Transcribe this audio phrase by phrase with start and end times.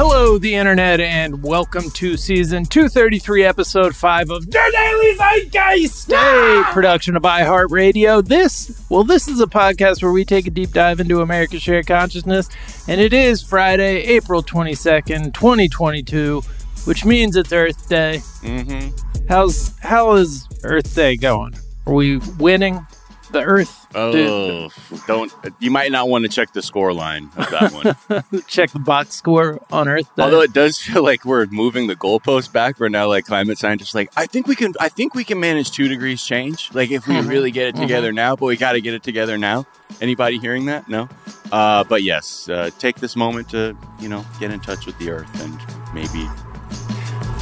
[0.00, 6.72] Hello, the internet, and welcome to season 233, episode 5 of The Daily Zeitgeist, a
[6.72, 8.24] production of iHeartRadio.
[8.24, 11.88] This, well, this is a podcast where we take a deep dive into America's shared
[11.88, 12.48] consciousness,
[12.86, 16.42] and it is Friday, April 22nd, 2022,
[16.84, 18.20] which means it's Earth Day.
[18.42, 19.24] Mm-hmm.
[19.28, 21.56] How's how is Earth Day going?
[21.86, 22.86] Are we winning
[23.32, 23.86] the Earth?
[23.94, 24.68] Oh,
[25.06, 25.32] don't.
[25.58, 28.24] You might not want to check the score line of that one.
[28.46, 30.08] Check the box score on Earth.
[30.18, 32.78] Although it does feel like we're moving the goalpost back.
[32.80, 33.94] We're now like climate scientists.
[33.94, 34.74] Like I think we can.
[34.80, 36.70] I think we can manage two degrees change.
[36.74, 37.28] Like if we Mhm.
[37.28, 38.36] really get it together now.
[38.36, 39.66] But we got to get it together now.
[40.00, 40.88] Anybody hearing that?
[40.88, 41.08] No.
[41.50, 45.10] Uh, but yes, uh, take this moment to you know get in touch with the
[45.10, 45.58] Earth and
[45.94, 46.28] maybe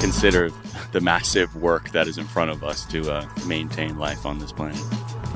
[0.00, 0.50] consider
[0.92, 4.52] the massive work that is in front of us to uh, maintain life on this
[4.52, 4.80] planet.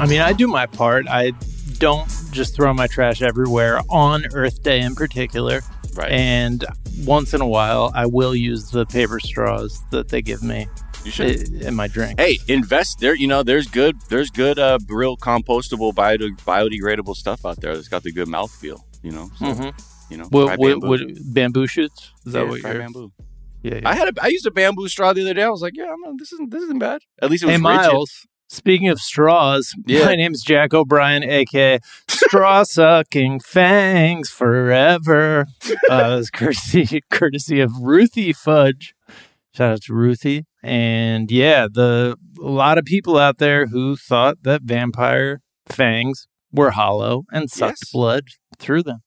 [0.00, 1.06] I mean, I do my part.
[1.08, 1.32] I
[1.78, 5.60] don't just throw my trash everywhere on Earth Day in particular.
[5.94, 6.10] Right.
[6.10, 6.64] And
[7.04, 10.68] once in a while, I will use the paper straws that they give me
[11.04, 11.48] You should.
[11.62, 12.18] in my drink.
[12.20, 13.14] Hey, invest there.
[13.14, 17.88] You know, there's good, there's good, uh, real compostable, bio- biodegradable stuff out there that's
[17.88, 18.80] got the good mouthfeel.
[19.02, 19.80] You know, so, Mhm.
[20.10, 21.14] you know, What, bamboo.
[21.32, 22.10] bamboo shoots?
[22.26, 22.74] Is that Yeah, what you're?
[22.78, 23.12] bamboo.
[23.62, 23.74] Yeah.
[23.82, 23.88] yeah.
[23.88, 25.42] I had a, I used a bamboo straw the other day.
[25.42, 27.02] I was like, yeah, I'm, this isn't this isn't bad.
[27.20, 27.62] At least it was hey, rigid.
[27.92, 28.26] Miles.
[28.52, 30.06] Speaking of straws, Yeah.
[30.06, 31.78] my name's Jack O'Brien, aka
[32.08, 35.46] Straw Sucking Fangs Forever.
[35.88, 38.92] Uh, it's courtesy courtesy of Ruthie Fudge.
[39.54, 40.46] Shout out to Ruthie.
[40.64, 46.72] And yeah, the a lot of people out there who thought that vampire fangs were
[46.72, 47.92] hollow and sucked Yes.
[47.92, 48.24] blood
[48.58, 48.98] through them.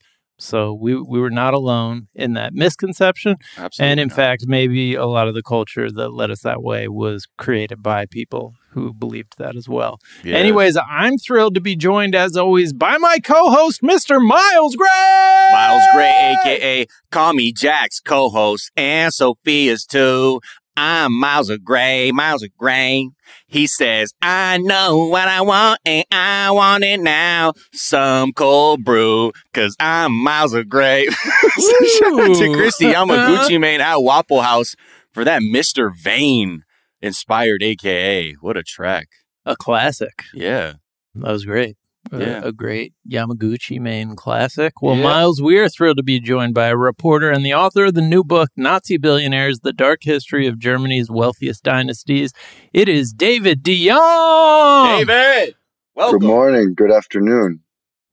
[0.44, 3.38] So we we were not alone in that misconception.
[3.58, 3.92] Absolutely.
[3.92, 4.16] And in not.
[4.16, 8.06] fact, maybe a lot of the culture that led us that way was created by
[8.06, 10.00] people who believed that as well.
[10.24, 10.36] Yes.
[10.36, 14.20] Anyways, I'm thrilled to be joined as always by my co-host, Mr.
[14.20, 15.50] Miles Gray.
[15.54, 20.42] Miles Gray, aka Call Me Jack's co-host, and Sophia's too.
[20.76, 23.10] I'm Miles of Gray, Miles of Gray.
[23.48, 27.54] He says, I know what I want and I want it now.
[27.72, 31.06] Some cold brew, cause I'm Miles of Gray.
[31.10, 32.96] Shout out to Christy.
[32.96, 34.76] I'm a Gucci Mane at Waffle House
[35.12, 35.92] for that Mr.
[35.96, 36.64] Vane
[37.02, 38.34] inspired AKA.
[38.42, 39.08] What a track.
[39.46, 40.24] A classic.
[40.34, 40.74] Yeah.
[41.16, 41.78] That was great.
[42.14, 42.42] A- Yeah.
[42.44, 44.82] A, great Yamaguchi main classic.
[44.82, 45.04] Well, Yeah.
[45.04, 48.02] Miles, we are thrilled to be joined by a reporter and the author of the
[48.02, 52.32] new book, Nazi Billionaires The Dark History of Germany's Wealthiest Dynasties.
[52.74, 55.06] It is David de Jong.
[55.06, 55.56] David,
[55.96, 56.20] welcome.
[56.20, 56.74] Good morning.
[56.76, 57.62] Good afternoon.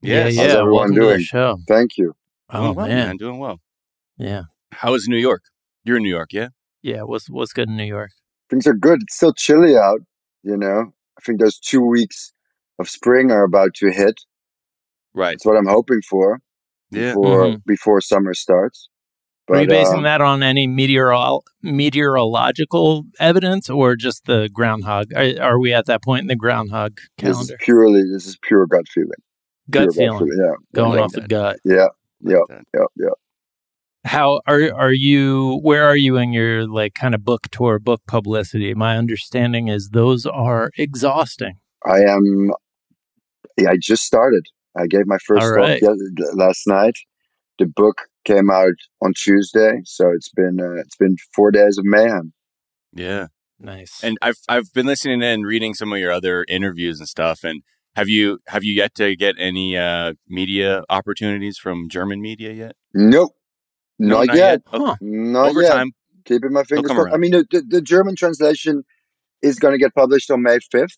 [0.02, 0.34] Yeah, Yes.
[0.36, 0.42] yeah.
[0.44, 1.20] How's everyone welcome to the doing?
[1.20, 1.58] show.
[1.68, 2.14] Thank you.
[2.48, 3.16] Oh, Doing well, oh, man.
[3.16, 3.60] Doing well.
[4.16, 4.42] Yeah.
[4.72, 5.42] How is New York?
[5.84, 6.48] You're in New York, yeah?
[6.82, 7.02] Yeah.
[7.02, 8.10] What's, what's good in New York?
[8.48, 9.02] Things are good.
[9.02, 10.00] It's still chilly out,
[10.42, 10.92] you know.
[11.18, 12.32] I think those two weeks
[12.80, 14.14] of spring are about to hit.
[15.14, 15.32] Right.
[15.32, 16.38] That's what I'm hoping for
[16.90, 17.10] Yeah.
[17.10, 17.64] before Mhm.
[17.66, 18.88] before summer starts.
[19.48, 25.12] Are you basing um, that on any meteorol- meteorological evidence or just the groundhog?
[25.14, 27.38] Are, are we at that point in the groundhog calendar?
[27.40, 29.10] this is purely this is pure gut feeling.
[29.70, 30.54] Gut Pure feeling, Yeah.
[30.74, 31.58] going like off the gut.
[31.64, 31.88] Yeah.
[32.22, 32.64] Like Yep.
[32.74, 32.80] Yeah.
[32.96, 33.08] Yeah.
[34.04, 35.58] How are are you?
[35.62, 38.72] Where are you in your like kind of book tour, book publicity?
[38.74, 41.54] My understanding is those are exhausting.
[41.84, 42.52] I am.
[43.56, 44.46] Yeah, I just started.
[44.76, 45.82] I gave my first All talk right.
[46.34, 46.94] last night.
[47.58, 51.84] The book came out on Tuesday, so it's been uh, it's been four days of
[51.84, 52.32] mayhem.
[52.92, 53.26] Yeah.
[53.58, 54.02] Nice.
[54.02, 57.44] And I've I've been listening and reading some of your other interviews and stuff.
[57.44, 57.62] And
[57.94, 62.76] have you have you yet to get any uh, media opportunities from German media yet?
[62.94, 63.32] Nope,
[63.98, 64.62] No, not, yet.
[64.72, 64.84] Okay.
[64.84, 64.96] Huh.
[65.00, 65.72] Not Over yet.
[65.72, 65.92] time.
[66.24, 67.12] Keeping my fingers crossed.
[67.12, 68.84] I mean, the, the, the German translation
[69.42, 70.96] is going to get published on May 5th,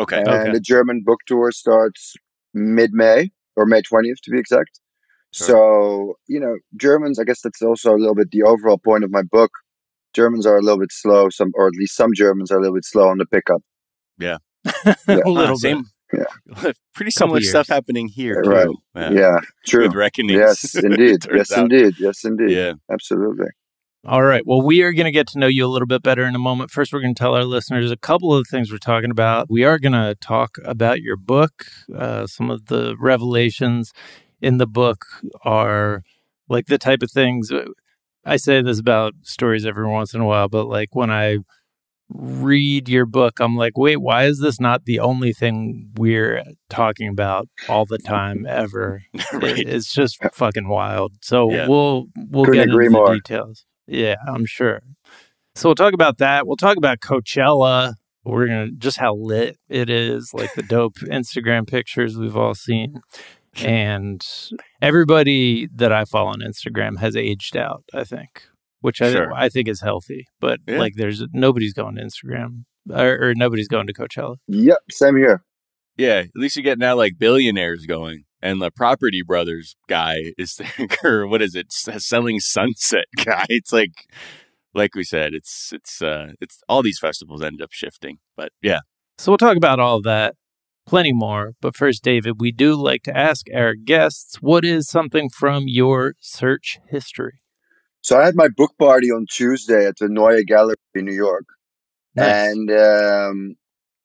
[0.00, 0.18] Okay.
[0.18, 0.52] and Okay.
[0.52, 2.14] the German book tour starts
[2.54, 4.80] mid May or May 20th to be exact.
[5.32, 5.46] Sure.
[5.46, 9.10] So, you know, Germans, I guess that's also a little bit the overall point of
[9.12, 9.50] my book.
[10.14, 12.74] Germans are a little bit slow, some or at least some Germans are a little
[12.74, 13.62] bit slow on the pickup.
[14.18, 14.38] Yeah.
[14.84, 15.58] A Huh, little bit.
[15.60, 15.84] same.
[16.94, 18.66] Pretty similar stuff happening here Right.
[18.66, 18.76] too.
[18.96, 19.84] uh, Yeah, true.
[19.86, 20.38] With reckonings.
[20.40, 21.18] Yes, indeed.
[21.32, 21.70] yes, out.
[21.70, 21.94] indeed.
[22.00, 22.50] Yes, indeed.
[22.50, 22.72] Yeah.
[22.92, 23.46] Absolutely.
[24.06, 24.46] All right.
[24.46, 26.38] Well, we are going to get to know you a little bit better in a
[26.38, 26.70] moment.
[26.70, 29.50] First, we're going to tell our listeners a couple of the things we're talking about.
[29.50, 31.66] We are going to talk about your book.
[31.94, 33.92] Uh, some of the revelations
[34.40, 35.04] in the book
[35.44, 36.02] are
[36.48, 37.52] like the type of things
[38.24, 41.38] I say this about stories every once in a while, but like when I
[42.08, 47.08] read your book, I'm like, wait, why is this not the only thing we're talking
[47.08, 49.02] about all the time ever?
[49.34, 49.58] right.
[49.58, 51.12] It- it's just fucking wild.
[51.20, 51.68] So Yeah.
[51.68, 53.14] we'll we'll Couldn't get into the more.
[53.14, 53.64] details.
[53.90, 54.80] Yeah, I'm sure.
[55.56, 56.46] So we'll talk about that.
[56.46, 57.94] We'll talk about Coachella.
[58.24, 63.00] We're gonna just how lit it is, like the dope Instagram pictures we've all seen.
[63.64, 64.24] And
[64.80, 68.44] everybody that I follow on Instagram has aged out, I think.
[68.80, 69.32] Which I Sure.
[69.34, 70.26] I think is healthy.
[70.40, 70.78] But Yeah.
[70.78, 74.36] like there's nobody's going to Instagram or, or nobody's going to Coachella.
[74.46, 75.42] Yep, same here.
[75.96, 80.60] Yeah, at least you get now like billionaires going, and the Property Brothers guy is
[81.04, 81.72] or what is it?
[81.72, 83.46] Selling Sunset guy.
[83.48, 84.08] It's like,
[84.74, 88.80] like we said, it's it's uh it's all these festivals end up shifting, but yeah,
[89.18, 90.36] So we'll talk about all of that,
[90.86, 91.54] plenty more.
[91.60, 96.14] But first, David, we do like to ask our guests what is something from your
[96.20, 97.40] search history?
[98.02, 101.44] So I had my book party on Tuesday at the Neue Gallery in New York.
[102.16, 102.50] Nice.
[102.50, 103.56] And um,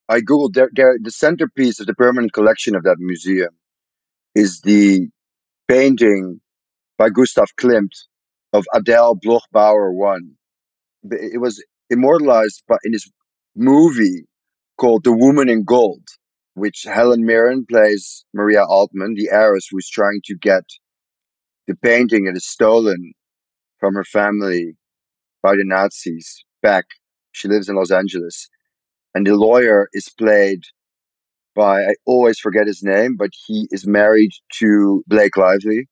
[0.10, 3.56] I googled there, there, the centerpiece of the permanent collection of that museum
[4.36, 5.08] is the
[5.68, 6.42] painting
[6.98, 7.92] by Gustav Klimt
[8.54, 10.32] of Adele Bloch-Bauer one.
[11.04, 13.10] It was immortalized by, in this
[13.56, 14.26] movie
[14.78, 16.08] called The Woman in Gold,
[16.54, 20.64] which Helen Mirren plays Maria Altmann, the heiress who's trying to get
[21.68, 23.14] the painting that is stolen
[23.80, 24.74] from her family
[25.42, 26.86] by the Nazis back.
[27.32, 28.50] She lives in Los Angeles.
[29.14, 30.62] And the lawyer is played
[31.56, 35.88] by, I always forget his name, but he is married to Blake Lively.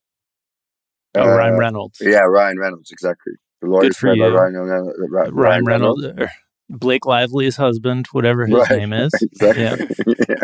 [1.16, 2.02] oh, Uh, Ryan Reynolds.
[2.02, 3.34] Yeah, Ryan Reynolds, exactly.
[3.62, 4.26] The lawyer Good for you.
[4.36, 6.04] Ryan, Reynolds- Ry- Ryan Reynolds.
[6.06, 6.30] or
[6.70, 9.14] Blake Lively's husband, whatever his Right, name is.
[9.22, 9.86] Exactly.
[10.30, 10.36] Yeah.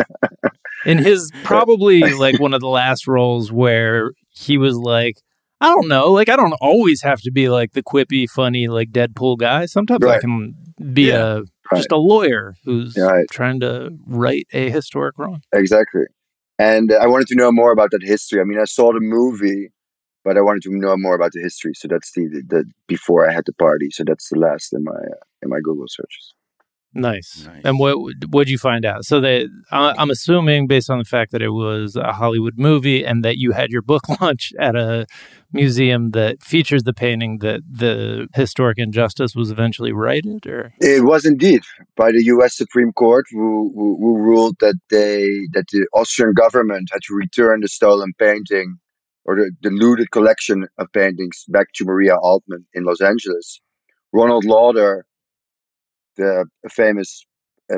[0.86, 5.16] In his probably like one of the last roles where he was like,
[5.60, 8.90] I don't know, like I don't always have to be like the quippy, funny, like
[8.90, 9.66] Deadpool guy.
[9.66, 10.54] Sometimes I can
[10.94, 11.42] be a
[11.76, 13.26] just a lawyer who's Right.
[13.30, 15.42] trying to right a historic wrong.
[15.52, 16.04] Exactly.
[16.58, 18.40] And I wanted to know more about that history.
[18.40, 19.70] I mean, I saw the movie,
[20.24, 21.72] but I wanted to know more about the history.
[21.74, 23.90] So that's the, the, the before I had the party.
[23.90, 26.34] So that's the last in my uh, in my Google searches.
[26.92, 27.46] Nice.
[27.46, 27.62] Nice.
[27.64, 27.96] And what
[28.30, 29.04] what'd you find out?
[29.04, 33.04] So they, I- I'm assuming, based on the fact that it was a Hollywood movie
[33.04, 35.06] and that you had your book launch at a
[35.52, 41.24] museum that features the painting, that the historic injustice was eventually righted, or It was
[41.24, 41.62] indeed
[41.96, 42.56] by the U.S.
[42.56, 47.60] Supreme Court who, who, who ruled that they that the Austrian government had to return
[47.60, 48.78] the stolen painting
[49.24, 53.60] or the, the looted collection of paintings back to Maria Altmann in Los Angeles.
[54.12, 55.04] Ronald Lauder,
[56.20, 57.24] the famous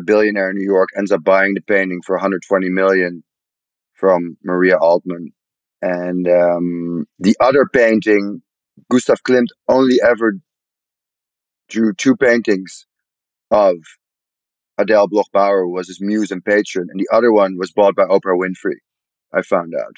[0.05, 3.23] billionaire in New York, ends up buying the painting for 120 million
[3.95, 5.33] from Maria Altmann.
[5.81, 8.43] And um, the other painting,
[8.91, 10.35] Gustav Klimt only ever
[11.69, 12.87] drew two paintings
[13.51, 13.77] of
[14.79, 18.05] Adele Bloch-Bauer, who was his muse and patron, and the other one was bought by
[18.05, 18.77] Oprah Winfrey.
[19.33, 19.97] I found out.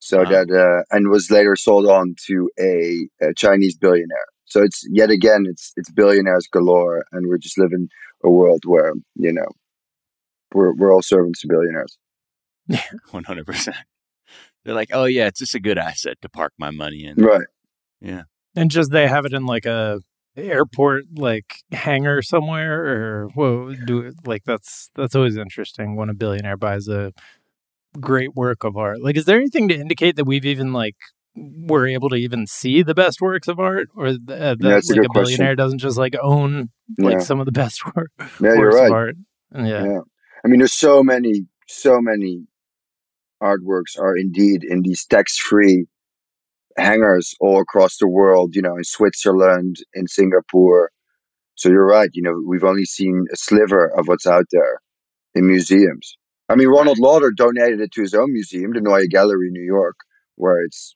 [0.00, 0.30] So Wow.
[0.30, 4.26] that uh, and was later sold on to a, a Chinese billionaire.
[4.48, 7.88] So it's yet again it's it's billionaires galore, and we're just living
[8.24, 9.46] a world where you know
[10.54, 11.98] we're we're all servants to billionaires.
[12.66, 13.76] Yeah, One hundred percent.
[14.64, 17.16] They're like, oh yeah, it's just a good asset to park my money in.
[17.16, 17.46] Right.
[18.00, 18.22] Yeah,
[18.56, 20.00] and just they have it in like a
[20.36, 26.14] airport like hangar somewhere or whoa do it like that's that's always interesting when a
[26.14, 27.12] billionaire buys a
[28.00, 29.02] great work of art.
[29.02, 30.96] Like is there anything to indicate that we've even like
[31.66, 34.90] we're able to even see the best works of art or th- uh, that That's
[34.90, 35.36] a like a, good question.
[35.36, 37.18] billionaire doesn't just like own like Yeah.
[37.20, 38.86] some of the best work, Yeah, you're works right.
[38.86, 39.14] of art.
[39.54, 39.84] Yeah.
[39.84, 40.00] Yeah.
[40.44, 42.46] I mean, there's so many, so many
[43.42, 45.86] artworks are indeed in these tax-free
[46.76, 48.54] hangars all across the world.
[48.54, 50.90] You know, in Switzerland, in Singapore.
[51.54, 52.10] So you're right.
[52.12, 54.80] You know, we've only seen a sliver of what's out there
[55.34, 56.16] in museums.
[56.48, 59.96] I mean, Ronald Lauder donated it to his own museum, the Neue Gallery New York,
[60.36, 60.94] where it's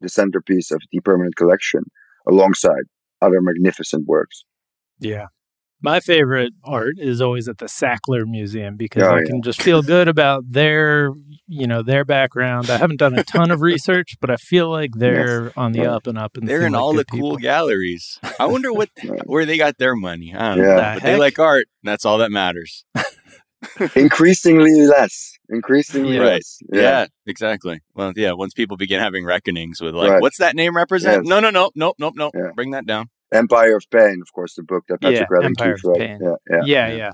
[0.00, 1.82] the centerpiece of the permanent collection,
[2.26, 2.82] alongside
[3.22, 4.44] other magnificent works.
[4.98, 5.26] Yeah.
[5.82, 9.24] My favorite art is always at the Sackler Museum because Oh, I yeah.
[9.26, 11.10] can just feel good about their,
[11.46, 12.70] you know, their background.
[12.70, 15.88] I haven't done a ton of research, but I feel like they're on the Right.
[15.88, 16.38] up and up.
[16.38, 18.18] And They're in like all good the cool galleries.
[18.40, 18.88] I wonder what
[19.26, 20.34] where they got their money.
[20.34, 20.74] I don't know.
[20.76, 20.94] Yeah.
[20.94, 21.66] The But they like art.
[21.82, 22.84] That's all that matters.
[23.94, 25.33] Increasingly less.
[25.50, 26.20] Increasingly Yeah.
[26.20, 26.32] Right.
[26.34, 26.58] less.
[26.72, 27.06] Yeah.
[27.26, 27.80] exactly.
[27.94, 28.32] Well, yeah.
[28.32, 30.22] Once people begin having reckonings with like, Right.
[30.22, 31.24] what's that name represent?
[31.24, 31.28] Yes.
[31.28, 32.32] No, no, no, nope, nope, nope.
[32.34, 32.50] Yeah.
[32.54, 33.08] Bring that down.
[33.32, 35.98] Empire of Pain, of course, the book that Patrick Yeah, Empire of wrote.
[35.98, 36.18] Pain.
[36.22, 36.62] Yeah, yeah.
[36.64, 37.10] Yeah, yeah,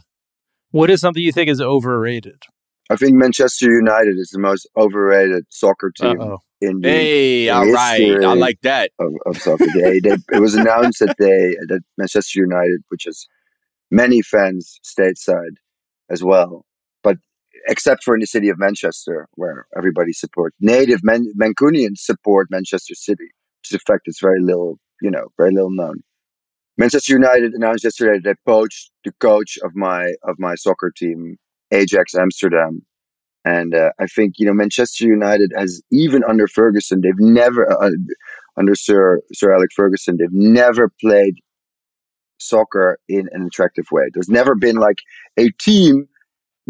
[0.71, 2.43] What is something you think is overrated?
[2.91, 6.39] I think Manchester United is the most overrated soccer team oh.
[6.61, 8.25] in the Hey, all history right.
[8.25, 8.91] I like that.
[8.99, 9.67] of, of soccer.
[9.73, 13.27] They, they, it was announced that they that Manchester United, which has
[13.93, 15.57] many fans stateside
[16.11, 16.70] as well, but
[17.67, 22.95] except for in the city of Manchester, where everybody supports native Man- Mancunians support Manchester
[22.95, 26.03] City, which is a fact that's very little, you know, very little known.
[26.79, 31.37] Manchester United announced yesterday that they poached the coach of my of my soccer team,
[31.73, 32.83] Ajax Amsterdam,
[33.45, 37.91] and uh, I think you know Manchester United has even under Ferguson, they've never uh,
[38.57, 41.35] under Sir Sir Alex Ferguson, they've never played
[42.39, 44.05] soccer in an attractive way.
[44.13, 44.99] There's never been like
[45.39, 46.09] a team,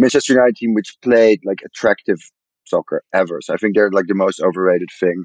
[0.00, 2.18] Manchester United team, which played like attractive
[2.66, 3.40] soccer ever.
[3.42, 5.24] So I think they're like the most overrated thing,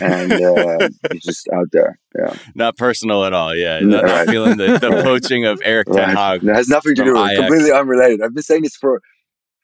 [0.00, 0.88] and uh,
[1.22, 1.98] just out there.
[2.18, 3.54] Yeah, Not personal at all.
[3.54, 3.80] Yeah.
[3.80, 6.16] No, Not, not feeling the, the poaching of Erik Ten right.
[6.16, 6.44] Hag.
[6.44, 8.22] It has nothing to do with completely unrelated.
[8.22, 9.00] I've been saying this for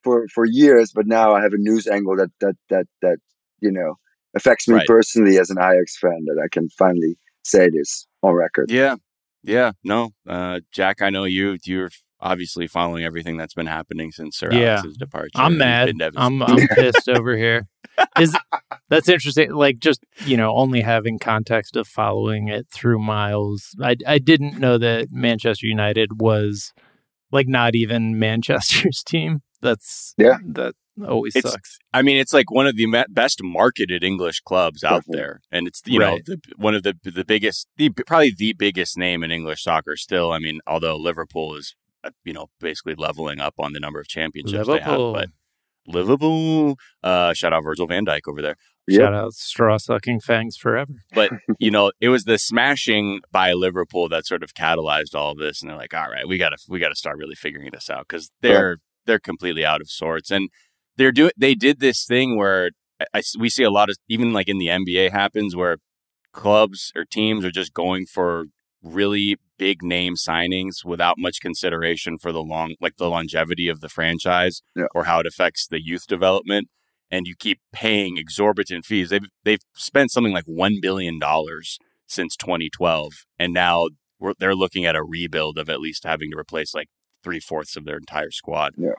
[0.03, 3.19] for for years, but now I have a news angle that that that that
[3.61, 3.95] you know
[4.37, 4.87] affects me Right.
[4.87, 8.71] personally as an Ajax fan that I can finally say this on record.
[8.71, 8.97] Yeah.
[9.43, 9.73] Yeah.
[9.85, 10.11] No.
[10.29, 11.59] Uh, Jack, I know you.
[11.65, 11.91] You're
[12.25, 14.76] obviously following everything that's been happening since Sir Yeah.
[14.78, 15.31] Alex's departure.
[15.37, 15.93] I'm mad.
[16.16, 17.69] I'm I'm pissed over here.
[18.19, 18.37] Is
[18.88, 19.52] that's interesting?
[19.52, 23.76] Like just you know, only having context of following it through miles.
[23.81, 26.73] I I didn't know that Manchester United was
[27.31, 29.43] like not even Manchester's team.
[29.61, 30.38] That's Yeah.
[30.45, 30.75] That
[31.07, 31.78] always It's- sucks.
[31.93, 35.16] I mean, it's like one of the ma- best marketed English clubs out Definitely.
[35.19, 38.97] there, and it's you know the, one of the the biggest, the probably the biggest
[38.99, 39.97] name in English soccer.
[39.97, 41.75] Still, I mean, although Liverpool is
[42.25, 45.13] you know basically leveling up on the number of championships Liverpool.
[45.13, 45.29] they have,
[45.87, 48.57] but Liverpool, uh, shout out Virgil van Dijk over there.
[48.87, 49.01] Yep.
[49.01, 50.93] Shout out straw sucking fangs forever.
[51.15, 55.39] But you know, it was the smashing by Liverpool that sort of catalyzed all of
[55.39, 57.71] this, and they're like, "All right, we got to we got to start really figuring
[57.73, 60.49] this out because they're they're completely out of sorts." And
[60.97, 62.71] they're doing they did this thing where
[63.01, 65.79] I, I- we see a lot of even like in the NBA happens where
[66.33, 68.47] clubs or teams are just going for
[68.85, 73.88] really big name signings without much consideration for the long like the longevity of the
[73.88, 74.87] franchise Yeah.
[74.95, 76.69] or how it affects the youth development
[77.11, 82.37] and you keep paying exorbitant fees they've they've spent something like 1 billion dollars since
[82.37, 83.88] 2012 and now
[84.21, 86.88] we're, they're looking at a rebuild of at least having to replace like
[87.23, 88.91] three-fourths of their entire squad Yeah.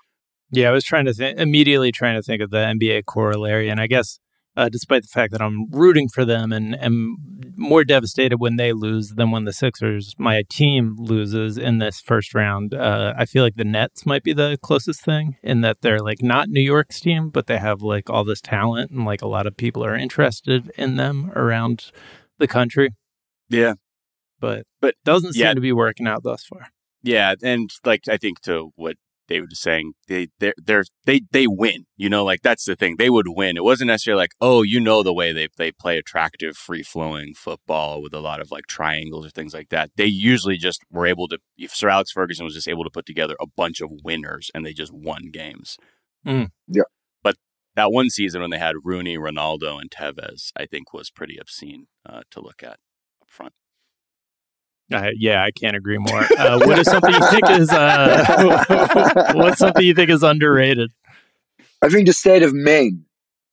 [0.52, 3.82] Yeah, I was trying to think immediately trying to think of the NBA corollary, and
[3.82, 4.20] I guess
[4.58, 7.18] uh, despite the fact that I'm rooting for them and am
[7.56, 12.34] more devastated when they lose than when the Sixers, my team, loses in this first
[12.34, 16.00] round, uh, I feel like the Nets might be the closest thing in that they're
[16.00, 19.28] like not New York's team, but they have like all this talent and like a
[19.28, 21.92] lot of people are interested in them around
[22.38, 22.90] the country,
[23.50, 23.76] yeah
[24.46, 25.54] but But, doesn't seem yeah.
[25.54, 26.68] to be working out thus far.
[27.04, 28.96] Yeah, and like I think to what
[29.28, 31.86] David was saying they they're, they're they they win.
[31.98, 32.96] You know, like that's the thing.
[32.98, 33.58] They would win.
[33.58, 37.34] It wasn't necessarily like, oh, you know the way they they play attractive, free flowing
[37.36, 39.92] football with a lot of like triangles or things like that.
[39.96, 41.40] They usually just were able to.
[41.58, 44.66] If Sir Alex Ferguson was just able to put together a bunch of winners and
[44.66, 45.78] they just won games.
[46.26, 46.50] Mm.
[46.68, 46.84] Yeah.
[47.24, 47.36] But
[47.76, 51.88] that one season when they had Rooney, Ronaldo, and Tevez, I think was pretty obscene
[52.08, 52.80] uh, to look at
[53.22, 53.54] up front.
[54.94, 56.20] Uh, yeah, I can't agree more.
[56.38, 60.92] Uh, what is something you think is uh, what's something you think is underrated?
[61.82, 63.04] I think the state of Maine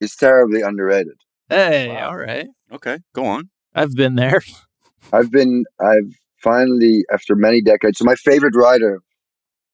[0.00, 1.14] is terribly underrated.
[1.48, 2.08] Hey, Wow.
[2.08, 3.48] all right, Okay, go on.
[3.74, 4.42] I've been there.
[5.12, 9.00] I've been, I've finally, after many decades, so my favorite writer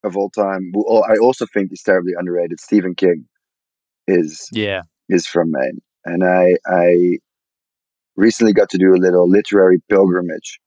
[0.04, 3.26] of all time, who I also think is terribly underrated, Stephen King,
[4.06, 7.18] is Yeah, is from Maine, and I I
[8.16, 10.58] recently got to do a little literary pilgrimage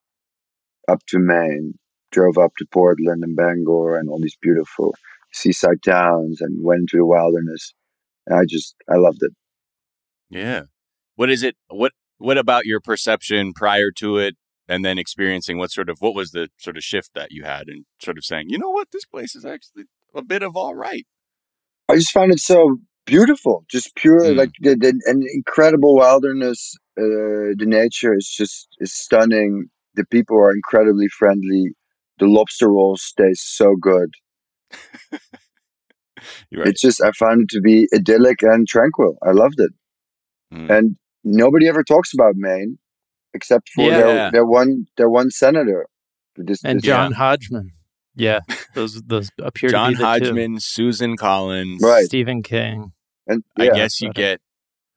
[0.88, 1.74] up to Maine.
[2.12, 4.94] Drove up to Portland and Bangor and all these beautiful
[5.32, 7.74] seaside towns, and went into the wilderness.
[8.28, 9.32] And I just I loved it.
[10.30, 10.64] Yeah.
[11.16, 11.56] What is it?
[11.70, 14.36] What What about your perception prior to it,
[14.68, 17.68] and then experiencing what sort of what was the sort of shift that you had,
[17.68, 20.76] and sort of saying, you know what, this place is actually a bit of all
[20.76, 21.06] right.
[21.88, 24.38] I just found it so beautiful, just pure, Mm.
[24.38, 26.76] like the, the an incredible wilderness.
[26.98, 29.70] Uh, the nature is just is stunning.
[29.96, 31.72] The people are incredibly friendly.
[32.20, 34.10] The lobster rolls taste so good.
[36.54, 36.68] Right.
[36.68, 39.18] It's just I found it to be idyllic and tranquil.
[39.26, 39.72] I loved it,
[40.54, 40.70] Mm.
[40.70, 42.78] and nobody ever talks about Maine
[43.34, 43.98] except for Yeah.
[43.98, 45.88] their, their one their one senator.
[46.36, 47.72] This, and this- John Hodgman.
[48.16, 48.42] Yeah,
[48.76, 50.26] those those appear John to be the two.
[50.26, 51.82] Hodgman, Susan Collins.
[51.82, 52.06] Right.
[52.06, 52.92] Stephen King.
[53.26, 54.42] and I guess you about get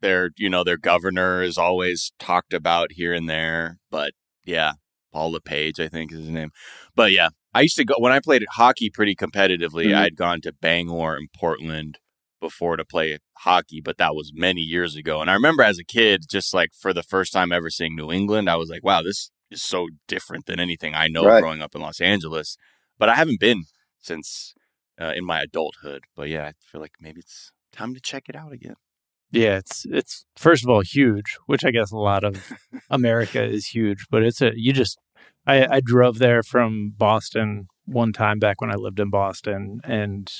[0.02, 4.12] their, you know, their governor is always talked about here and there, but
[4.44, 4.72] yeah,
[5.14, 6.50] Paul LePage, I think is his name.
[6.96, 9.86] But yeah, I used to go when I played hockey pretty competitively.
[9.86, 9.94] Mhm.
[9.96, 11.98] I'd gone to Bangor and Portland
[12.40, 15.20] before to play hockey, but that was many years ago.
[15.20, 18.10] And I remember as a kid, just like for the first time ever seeing New
[18.10, 21.40] England, I was like, wow, this is so different than anything I know Right.
[21.40, 22.56] growing up in Los Angeles.
[22.98, 23.64] But I haven't been
[24.00, 24.52] since
[25.00, 26.02] uh, in my adulthood.
[26.16, 28.74] But yeah, I feel like maybe it's time to check it out again.
[29.30, 32.52] Yeah, it's it's first of all huge, which I guess a lot of
[32.90, 34.96] America is huge, but it's a you just
[35.46, 40.30] I, I drove there from Boston one time back when I lived in Boston and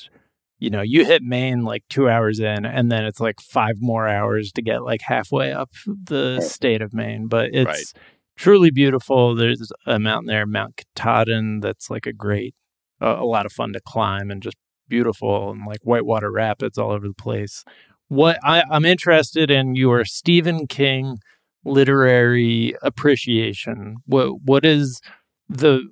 [0.60, 4.08] you know, you hit Maine like two hours in and then it's like five more
[4.08, 7.26] hours to get like halfway up the state of Maine.
[7.26, 7.92] But it's Right.
[8.36, 9.34] truly beautiful.
[9.34, 12.54] There's a mountain there, Mount Katahdin, that's like a great
[13.00, 14.56] a a lot of fun to climb and just
[14.88, 17.64] beautiful and like whitewater rapids all over the place
[18.08, 21.18] what I, I'm interested in your Stephen King
[21.64, 23.96] literary appreciation.
[24.06, 25.00] What what is
[25.48, 25.82] the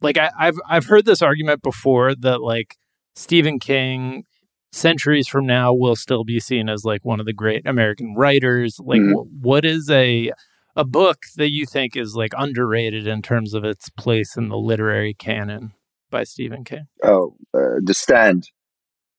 [0.00, 2.76] like I, I've I've heard this argument before that like
[3.14, 4.24] Stephen King
[4.72, 8.78] centuries from now will still be seen as like one of the great American writers.
[8.80, 9.12] Like Mhm.
[9.12, 10.32] wh- what is a
[10.76, 14.56] a book that you think is like underrated in terms of its place in the
[14.56, 15.72] literary canon
[16.10, 16.86] by Stephen King?
[17.04, 18.48] oh, uh, The Stand,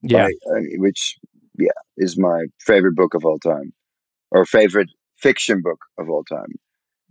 [0.01, 0.27] Yeah.
[0.27, 1.15] by- uh, which
[1.57, 3.71] yeah is my favorite book of all time,
[4.31, 6.51] or favorite fiction book of all time.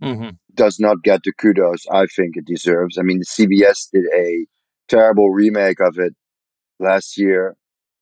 [0.01, 2.97] hmm Does not get the kudos I think it deserves.
[2.97, 4.45] I mean, CBS did a
[4.87, 6.13] terrible remake of it
[6.79, 7.55] last year.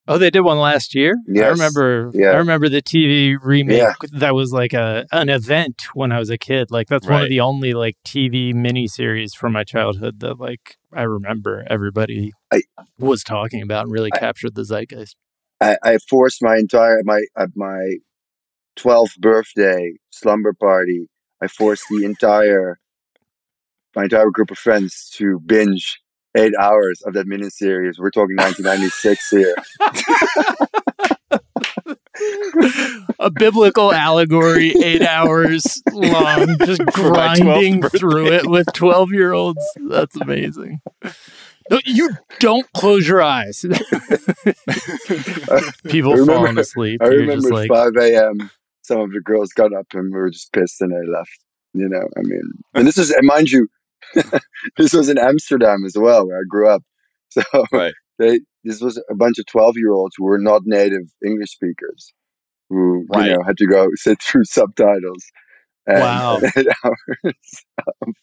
[0.05, 1.15] Oh, they did one last year.
[1.33, 2.11] I remember.
[2.13, 2.31] Yeah.
[2.31, 3.93] I remember the TV remake Yeah.
[4.11, 6.71] that was like a an event when I was a kid.
[6.71, 11.03] Like that's one of the only like TV miniseries from my childhood that like I
[11.03, 12.63] remember everybody I-
[12.99, 15.15] was talking about and really I- captured the zeitgeist.
[15.61, 17.81] I, I forced my entire my at my
[18.75, 21.07] twelfth birthday slumber party.
[21.41, 22.79] I forced the entire
[23.95, 25.99] my entire group of friends to binge
[26.35, 27.99] eight hours of that miniseries.
[27.99, 29.55] We're talking 1996 here.
[33.19, 39.11] a biblical allegory, eight hours long, just For my 12th grinding through it with twelve
[39.11, 39.63] year olds.
[39.89, 40.81] That's amazing.
[41.69, 42.09] No, you
[42.39, 43.61] don't close your eyes.
[45.87, 47.01] People I remember- falling asleep.
[47.01, 48.49] I You're just remember like, 5 a.m.
[48.83, 51.31] Some of the girls got up and we were just pissed and they left.
[51.73, 52.43] You know, I mean,
[52.75, 53.67] and this is, and mind you,
[54.77, 56.83] this was in Amsterdam as well, where I grew up.
[57.31, 57.41] So
[57.71, 57.93] Right.
[58.19, 62.13] they, this was a bunch of 12 year olds who were not native English speakers
[62.69, 63.31] who, Right.
[63.31, 65.23] you know, had to go sit through subtitles.
[65.87, 66.37] And, Wow.
[66.37, 67.33] and eight hours
[68.05, 68.13] of-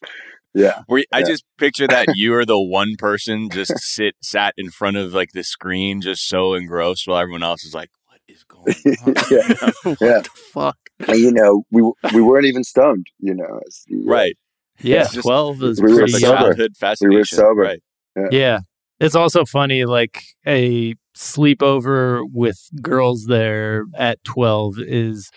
[0.55, 0.83] yeah.
[0.89, 4.71] Were you- I just picture that you are the one person just sit sat in
[4.71, 8.00] front of like the screen, just so engrossed, while everyone else is like, "What
[8.33, 8.75] is going
[9.07, 9.71] on?" Yeah.
[9.83, 10.21] what Yeah.
[10.21, 10.79] the fuck?
[11.09, 11.83] And, you know, we,
[12.15, 14.37] we weren't even stoned, you know, as the, uh, right.
[14.81, 16.13] Yeah, It's just- twelve is we were pretty.
[16.13, 16.37] the sober.
[16.37, 17.37] childhood fascination.
[17.39, 17.61] sober.
[17.63, 17.83] Right.
[18.31, 18.61] yeah,
[18.99, 25.31] It's also funny, like a sleepover with girls there at 12 is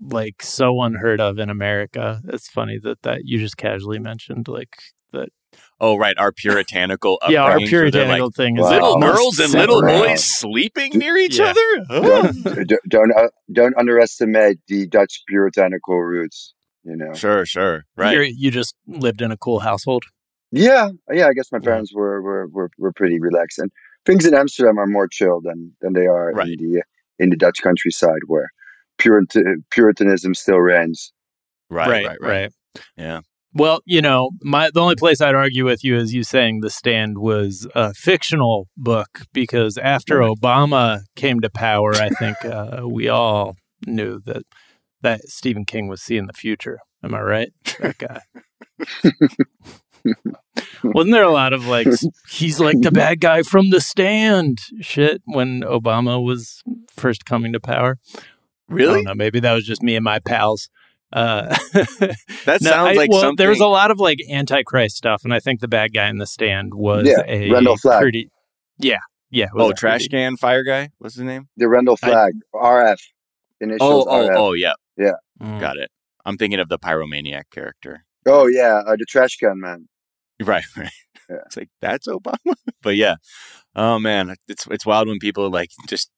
[0.00, 2.20] like so unheard of in America.
[2.28, 4.82] It's funny that that you just casually mentioned like that.
[5.84, 6.16] Oh, right.
[6.18, 8.70] Our puritanical Yeah, our upbringing, so they're puritanical like, thing is Wow.
[8.70, 9.98] little girls and little separate.
[10.08, 11.50] boys sleeping near each Yeah.
[11.52, 11.68] other?
[11.90, 12.32] Oh.
[12.64, 16.54] don't don't uh, don't underestimate the Dutch puritanical roots.
[16.84, 17.12] You know.
[17.14, 17.84] Sure, sure.
[17.96, 18.12] Right.
[18.14, 20.04] You're, you just lived in a cool household.
[20.52, 21.28] Yeah, yeah.
[21.28, 21.64] I guess my Yeah.
[21.70, 23.70] parents were, were were were pretty relaxed, and
[24.06, 26.48] things in Amsterdam are more chill than than they are Right.
[26.48, 26.82] in the
[27.18, 28.48] in the Dutch countryside, where
[28.98, 31.12] Purit- Puritanism still reigns.
[31.70, 32.52] Right, right, right.
[32.96, 33.20] Yeah.
[33.56, 36.70] Well, you know, my the only place I'd argue with you is you saying The
[36.70, 43.08] Stand was a fictional book because after Obama came to power, I think uh, we
[43.08, 44.42] all knew that
[45.02, 46.78] that Stephen King was seeing the future.
[47.04, 47.52] Am I right?
[47.80, 48.20] That guy.
[50.82, 51.86] Wasn't there a lot of like
[52.28, 56.62] he's like the bad guy from The Stand shit when Obama was
[56.94, 57.98] first coming to power?
[58.16, 58.20] I
[58.68, 58.94] Really?
[58.96, 59.14] don't know.
[59.14, 60.68] Maybe that was just me and my pals.
[61.14, 62.16] Uh, That
[62.60, 63.36] no, sounds I- like well, something.
[63.36, 66.18] There was a lot of like antichrist stuff, and I think the bad guy in
[66.18, 68.00] the stand was Yeah, a Randall Flagg.
[68.00, 68.30] pretty.
[68.78, 68.98] Yeah,
[69.30, 69.46] yeah.
[69.54, 70.90] was oh, trash pretty- can fire guy.
[70.98, 71.48] What's his name?
[71.56, 74.36] The Randall I- Flagg, RF, Oh, initials oh, RF.
[74.36, 74.72] oh, yeah.
[75.40, 75.60] Mm.
[75.60, 75.90] Got it.
[76.24, 78.04] I'm thinking of the pyromaniac character.
[78.26, 79.88] Oh yeah, uh, the trash can man.
[80.42, 80.90] Right, right.
[81.30, 81.36] Yeah.
[81.46, 82.54] It's like that's Obama.
[82.82, 83.16] but yeah.
[83.76, 86.10] Oh man, it's it's wild when people like just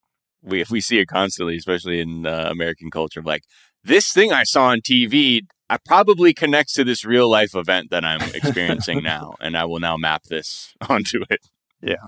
[0.42, 3.42] we if we see it constantly, especially in uh, American culture, like
[3.86, 8.04] this thing I saw on TV, I probably connects to this real life event that
[8.04, 11.40] I'm experiencing now, and I will now map this onto it.
[11.82, 12.06] Yeah.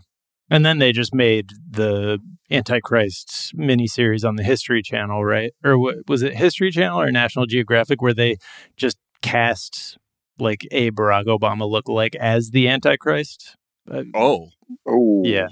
[0.50, 2.18] And then they just made the
[2.50, 5.52] Antichrist miniseries on the History Channel, right?
[5.62, 8.36] Or what, was it History Channel or National Geographic, where they
[8.76, 9.98] just cast
[10.38, 13.56] like a Barack Obama look like as the Antichrist?
[13.90, 14.48] Uh, Oh,
[14.86, 15.48] Oh Yeah.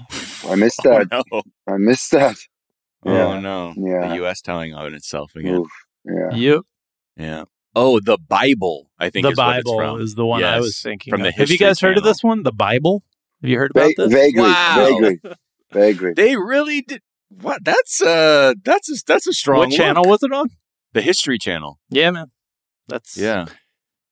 [0.47, 1.07] I missed oh that.
[1.31, 2.35] no, I missed that.
[3.05, 4.07] oh no, Yeah.
[4.09, 4.41] the U.S.
[4.41, 5.55] telling on itself again.
[5.55, 5.69] Oof.
[6.07, 6.35] Yeah.
[6.35, 6.61] Yep.
[7.17, 7.43] Yeah.
[7.75, 8.89] Oh, the Bible.
[8.99, 10.01] I think The is what it's Bible from.
[10.01, 11.25] is the one I was thinking from of.
[11.25, 12.43] the Have you History guys heard of this one?
[12.43, 13.03] The Bible?
[13.41, 14.13] Have you heard about Va- this?
[14.13, 14.75] vaguely, Wow.
[14.77, 15.19] vaguely,
[15.71, 16.13] vaguely.
[16.13, 17.01] They really did.
[17.29, 17.63] What?
[17.63, 19.59] That's uh, that's a, that's a strong.
[19.59, 19.77] What look.
[19.77, 20.49] channel was it on?
[20.93, 21.77] The History Channel.
[21.89, 22.31] Yeah, man.
[22.87, 23.45] That's Yeah.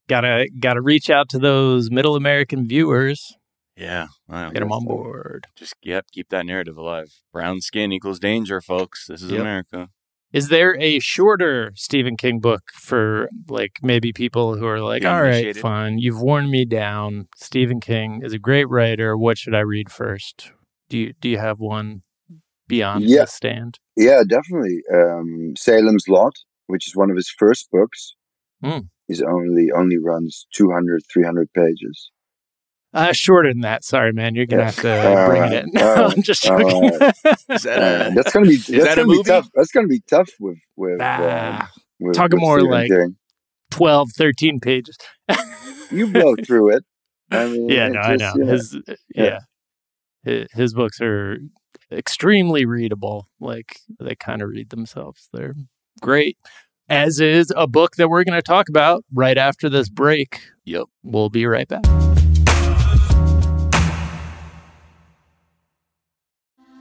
[0.07, 3.35] gotta gotta reach out to those middle American viewers.
[3.77, 4.07] Yeah.
[4.27, 4.51] Wow.
[4.51, 5.47] Get them on board.
[5.55, 7.13] Just yep, keep that narrative alive.
[7.33, 9.07] Brown skin equals danger, folks.
[9.07, 9.41] This is Yep.
[9.41, 9.89] America.
[10.35, 15.09] Is there a shorter Stephen King book for like maybe people who are like, The
[15.13, 17.27] all right, fine, you've worn me down.
[17.37, 19.17] Stephen King is a great writer.
[19.17, 20.51] What should I read first?
[20.89, 22.01] Do you do you have one
[22.67, 23.21] beyond Yeah.
[23.21, 23.79] the stand?
[23.95, 24.81] Yeah, definitely.
[24.93, 26.35] Um, Salem's Lot,
[26.67, 28.13] which is one of his first books,
[28.61, 28.79] Hmm.
[29.07, 32.11] is only only runs 200, 300 pages.
[32.95, 33.83] Uh, shorter than that.
[33.83, 34.33] Sorry, man.
[34.35, 34.65] You're gonna Yeah.
[34.71, 35.51] have to All bring right.
[35.53, 35.69] it in.
[35.73, 36.13] No, right.
[36.17, 36.83] I'm just All joking.
[37.49, 38.13] Is that a?
[38.15, 39.23] that's gonna be that's that gonna be movie?
[39.29, 39.49] tough.
[39.53, 41.67] That's gonna be tough with with, Ah, um,
[41.99, 43.15] with talking with more Stephen like- King.
[43.71, 44.97] 12, 13 pages.
[45.91, 46.85] you blow through it.
[47.31, 48.33] I mean, yeah, it no, I know.
[48.37, 48.45] yeah.
[48.45, 48.77] His
[49.13, 49.39] yeah.
[50.23, 51.37] His, his books are
[51.91, 53.27] extremely readable.
[53.41, 55.27] Like they kind of read themselves.
[55.33, 55.55] They're
[56.01, 56.37] great.
[56.87, 60.39] As is a book that we're going to talk about right after this break.
[60.65, 60.85] Yep.
[61.03, 61.83] We'll be right back.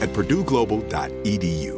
[0.00, 1.77] at purdueglobal.edu.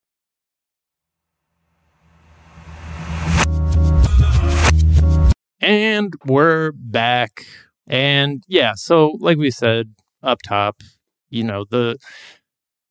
[5.61, 7.45] And we're back.
[7.85, 9.93] And yeah, so like we said
[10.23, 10.77] up top,
[11.29, 11.97] you know, the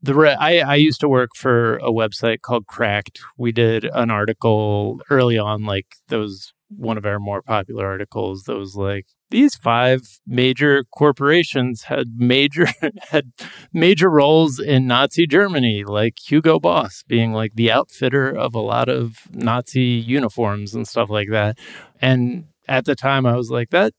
[0.02, 3.20] the re- I, I used to work for a website called Cracked.
[3.37, 8.56] We did an article early on, like was one of our more popular articles that
[8.56, 12.68] was like these five major corporations had major
[13.11, 13.33] had
[13.72, 18.88] major roles in Nazi Germany, like Hugo Boss being like the outfitter of a lot
[18.88, 21.59] of Nazi uniforms and stuff like that.
[22.00, 23.92] And at the time, I was like that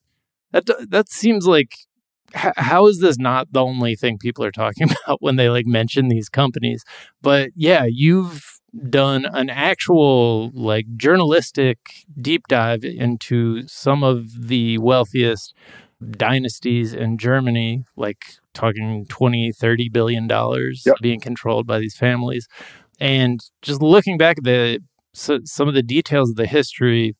[0.51, 1.75] that that seems like
[2.35, 5.65] h- how is this not the only thing people are talking about when they like
[5.67, 6.83] mention these companies?
[7.21, 8.43] But yeah, you've
[8.89, 11.77] done an actual like journalistic
[12.21, 15.53] deep dive into some of the wealthiest
[16.11, 20.95] dynasties in Germany, like talking 20, 30 billion dollars Yep.
[21.01, 22.47] being controlled by these families.
[22.99, 24.79] And just looking back at the
[25.13, 27.15] so, some of the details of the history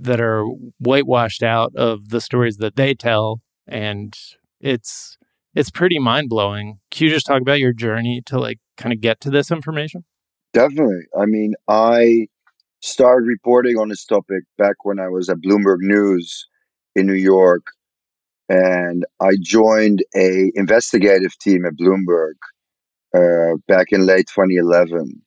[0.00, 0.44] that are
[0.78, 4.14] whitewashed out of the stories that they tell and
[4.60, 5.16] it's
[5.54, 6.78] it's pretty mind-blowing.
[6.90, 10.04] Can you just talk about your journey to like kind of get to this information?
[10.52, 11.02] Definitely.
[11.18, 12.28] I mean, I
[12.80, 16.46] started reporting on this topic back when I was at Bloomberg News
[16.94, 17.66] in New York,
[18.48, 22.34] and I joined a investigative team at Bloomberg
[23.14, 25.22] uh, back in late 2011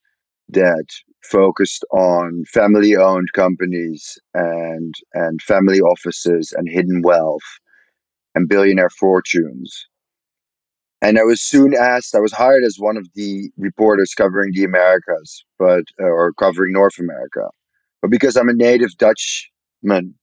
[0.50, 0.86] that
[1.24, 7.42] focused on family-owned companies and and family offices and hidden wealth
[8.36, 9.88] and billionaire fortunes.
[11.02, 14.64] And I was soon asked, I was hired as one of the reporters covering the
[14.64, 17.50] Americas, but uh, or covering North America.
[18.02, 20.16] But because I'm a native Dutchman,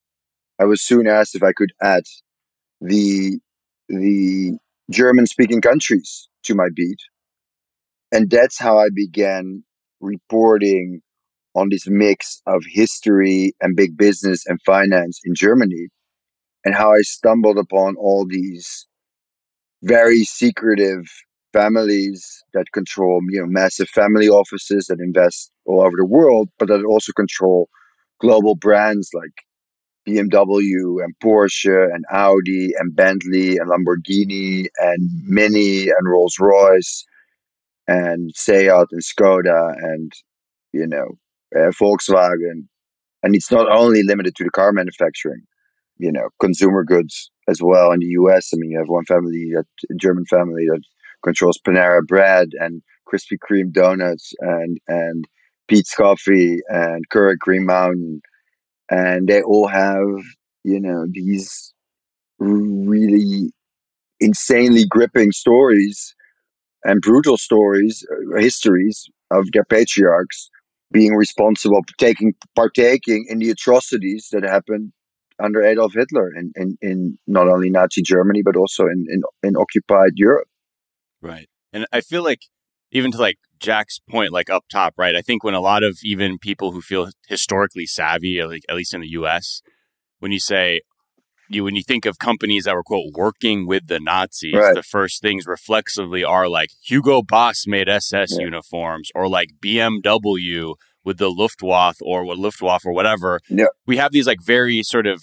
[0.59, 2.05] I was soon asked if I could add
[2.81, 3.39] the
[3.89, 4.57] the
[4.91, 7.01] German speaking countries to my beat.
[8.13, 9.63] And that's how I began
[10.01, 11.01] reporting
[11.55, 15.89] on this mix of history and big business and finance in Germany
[16.65, 18.87] and how I stumbled upon all these
[19.83, 21.05] very secretive
[21.53, 26.69] families that control you know massive family offices that invest all over the world but
[26.69, 27.69] that also control
[28.21, 29.33] global brands like
[30.07, 37.05] BMW and Porsche and Audi and Bentley and Lamborghini and Mini and Rolls-Royce
[37.91, 40.13] and Seat and Skoda and
[40.73, 41.19] you know
[41.57, 42.67] uh, Volkswagen
[43.23, 45.43] and it's not only limited to the car manufacturing
[45.99, 48.51] you know consumer goods as well in the US.
[48.55, 50.83] I mean, you have one family, that a German family that
[51.23, 55.25] controls Panera Bread and Krispy Kreme donuts and and
[55.69, 58.23] Peet's Coffee and Keurig Green Mountain,
[58.91, 60.23] and they all have
[60.65, 61.75] you know these
[62.39, 63.53] really
[64.21, 66.15] insanely gripping stories
[66.85, 70.51] and brutal stories, uh, histories of their patriarchs
[70.93, 74.93] being responsible, taking partaking in the atrocities that happened
[75.43, 79.57] under Adolf Hitler in, in, in not only Nazi Germany but also in, in, in
[79.57, 80.49] occupied Europe.
[81.23, 81.49] Right.
[81.73, 82.41] And I feel like
[82.93, 85.15] even to like Jack's point, like up top, right?
[85.15, 88.95] I think when a lot of even people who feel historically savvy, like at least
[88.95, 89.63] in the U.S.,
[90.19, 90.81] when you say
[91.51, 94.75] you when you think of companies that were quote working with the Nazis, Right.
[94.75, 98.45] the first things reflexively are like Hugo Boss made SS Yeah.
[98.47, 103.41] uniforms, or like BMW with the Luftwaffe or what Luftwaffe or whatever.
[103.49, 103.67] Yeah.
[103.87, 105.23] We have these like very sort of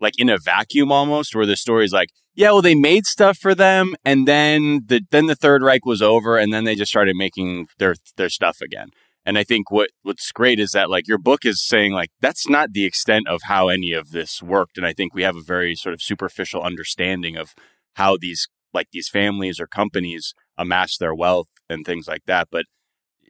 [0.00, 3.38] like in a vacuum almost, where the story is like, yeah, well, they made stuff
[3.38, 6.90] for them, and then the then the Third Reich was over, and then they just
[6.90, 8.88] started making their their stuff again.
[9.26, 12.48] And I think what what's great is that like your book is saying like that's
[12.48, 15.42] not the extent of how any of this worked, and I think we have a
[15.42, 17.54] very sort of superficial understanding of
[17.94, 22.48] how these like these families or companies amass their wealth and things like that.
[22.50, 22.66] But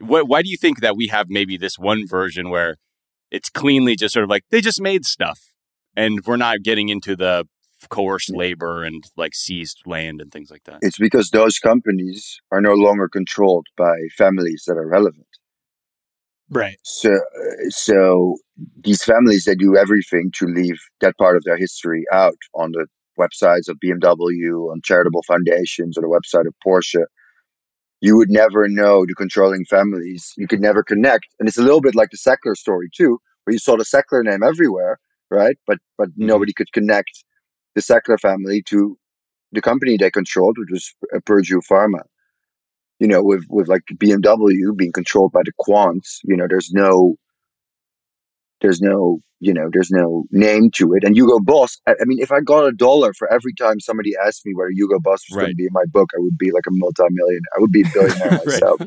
[0.01, 2.77] what, why do you think that we have maybe this one version where
[3.31, 5.39] it's cleanly just sort of like they just made stuff,
[5.97, 7.47] and we're not getting into the
[7.89, 10.79] coerced labor and like seized land and things like that?
[10.83, 15.27] It's because those companies are no longer controlled by families that are relevant.
[16.51, 16.77] Right.
[16.83, 17.19] So,
[17.69, 18.37] so
[18.83, 22.87] these families they do everything to leave that part of their history out on the
[23.19, 27.05] websites of BMW, on charitable foundations, or the website of Porsche.
[28.01, 30.33] You would never know the controlling families.
[30.37, 33.53] You could never connect, and it's a little bit like the Sackler story too, where
[33.53, 34.99] you saw the Sackler name everywhere,
[35.31, 35.57] right?
[35.67, 36.27] But but mm-hmm.
[36.27, 37.25] nobody could connect
[37.75, 38.99] the Sackler family to
[39.53, 42.03] the company they controlled, which was Purdue Pharma
[42.99, 47.17] you know, with with like BMW being controlled by the Quandts, you know, there's no,
[48.61, 51.05] there's no, you know, there's no name to it.
[51.05, 54.13] And Hugo Boss, I, I mean, if I got a dollar for every time somebody
[54.25, 56.53] asked me whether Hugo Boss was going to be in my book, I would be
[56.53, 58.47] like a multi-million I would be a billionaire Right.
[58.47, 58.81] myself.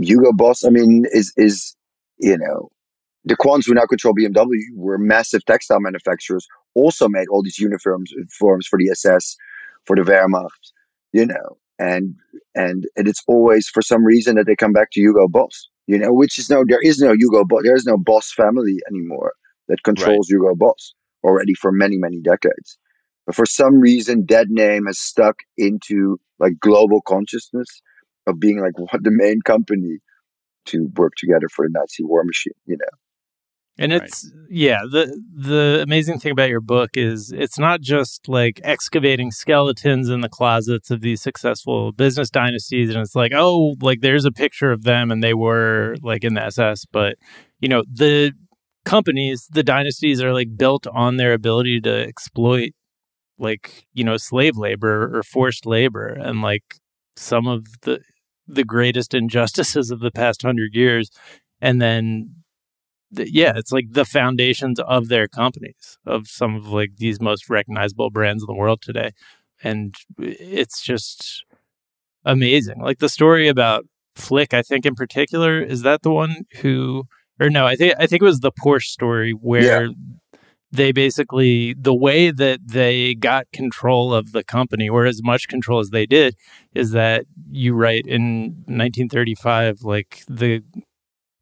[0.00, 1.76] Hugo Boss, I mean, is is
[2.18, 2.70] you know,
[3.24, 6.46] the Quandts who now control BMW were massive textile manufacturers.
[6.74, 9.36] Also made all these uniforms forms for the SS,
[9.84, 10.72] for the Wehrmacht,
[11.12, 12.14] you know, and
[12.54, 15.98] and and it's always for some reason that they come back to Hugo Boss, you
[15.98, 19.32] know, which is no, there is no Hugo Boss, there is no Boss family anymore
[19.68, 22.78] that controls Hugo Boss already for many many decades.
[23.26, 27.68] But for some reason, that name has stuck into like global consciousness
[28.26, 29.98] of being like what the main company
[30.66, 32.98] to work together for the Nazi war machine, you know.
[33.76, 38.60] And it's yeah, the the amazing thing about your book is it's not just like
[38.62, 44.00] excavating skeletons in the closets of these successful business dynasties and it's like, oh, like
[44.00, 47.16] there's a picture of them and they were like in the SS, but
[47.58, 48.32] you know, the
[48.84, 52.70] companies, the dynasties are like built on their ability to exploit
[53.38, 56.62] like, you know, slave labor or forced labor and like
[57.16, 58.00] some of the
[58.46, 61.10] the greatest injustices of the past 100 years
[61.60, 62.43] and then
[63.16, 67.48] th- yeah, it's like the foundations of their companies, of some of like these most
[67.50, 69.10] recognizable brands in the world today.
[69.62, 71.44] And it's just
[72.24, 72.80] amazing.
[72.80, 73.84] Like the story about
[74.16, 77.04] Flick, I think in particular, is that the one who
[77.40, 79.88] or no, I think I think it was the Porsche story where
[80.74, 85.78] they basically the way that they got control of the company or as much control
[85.78, 86.34] as they did
[86.74, 90.62] is that you write in 1935 like the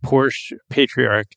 [0.04, 1.28] Porsche patriarch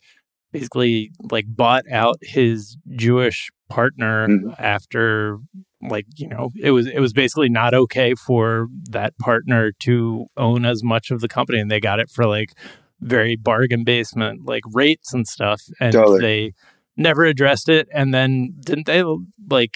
[0.55, 4.51] basically like bought out his Jewish partner mm-hmm.
[4.57, 5.39] after
[5.81, 10.65] like you know it was it was basically not okay for that partner to own
[10.65, 12.53] as much of the company and they got it for like
[13.01, 16.21] very bargain basement like rates and stuff and Totally.
[16.21, 16.53] they
[16.95, 19.03] never addressed it and then didn't they
[19.49, 19.75] like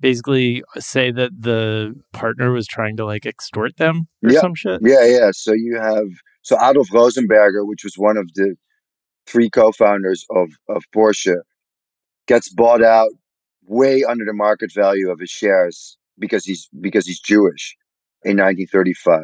[0.00, 4.40] basically say that the partner was trying to like extort them or yeah.
[4.40, 5.30] some shit Yeah, yeah.
[5.32, 6.08] So you have
[6.42, 8.56] so Adolf Rosenberger, which was one of the
[9.26, 11.36] three co-founders of of Porsche,
[12.26, 13.10] gets bought out
[13.64, 17.76] way under the market value of his shares because he's because he's Jewish
[18.24, 19.20] in 1935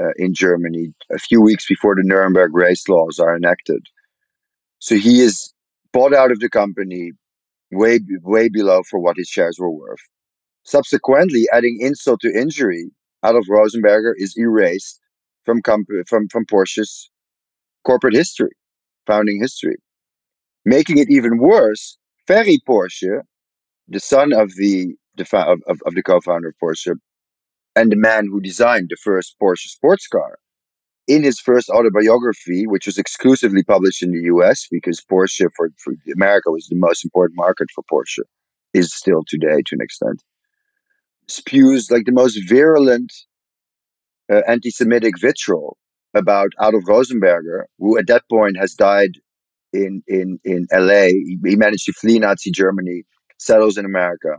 [0.00, 3.82] uh, in Germany, a few weeks before the Nuremberg race laws are enacted.
[4.78, 5.52] So he is
[5.92, 7.12] bought out of the company
[7.70, 10.00] way way below for what his shares were worth.
[10.64, 12.90] Subsequently, adding insult to injury,
[13.24, 15.00] Adolf Rosenberger is erased
[15.44, 17.10] from comp- from from Porsche's
[17.84, 18.50] corporate history,
[19.06, 19.76] founding history.
[20.64, 23.22] Making it even worse, Ferry Porsche,
[23.88, 24.94] the son of the,
[25.32, 26.94] of, of, the co-founder of Porsche,
[27.74, 30.38] and the man who designed the first Porsche sports car,
[31.06, 34.66] in his first autobiography, which was exclusively published in the U.S.
[34.70, 38.22] because Porsche for, for America was the most important market for Porsche,
[38.74, 40.22] is still today to an extent,
[41.26, 43.12] spews like the most virulent
[44.32, 45.76] uh, anti-Semitic vitriol
[46.14, 49.12] about Adolf Rosenberger, who at that point has died
[49.72, 51.08] in in in LA.
[51.08, 53.04] He, he managed to flee Nazi Germany,
[53.38, 54.36] settles in America,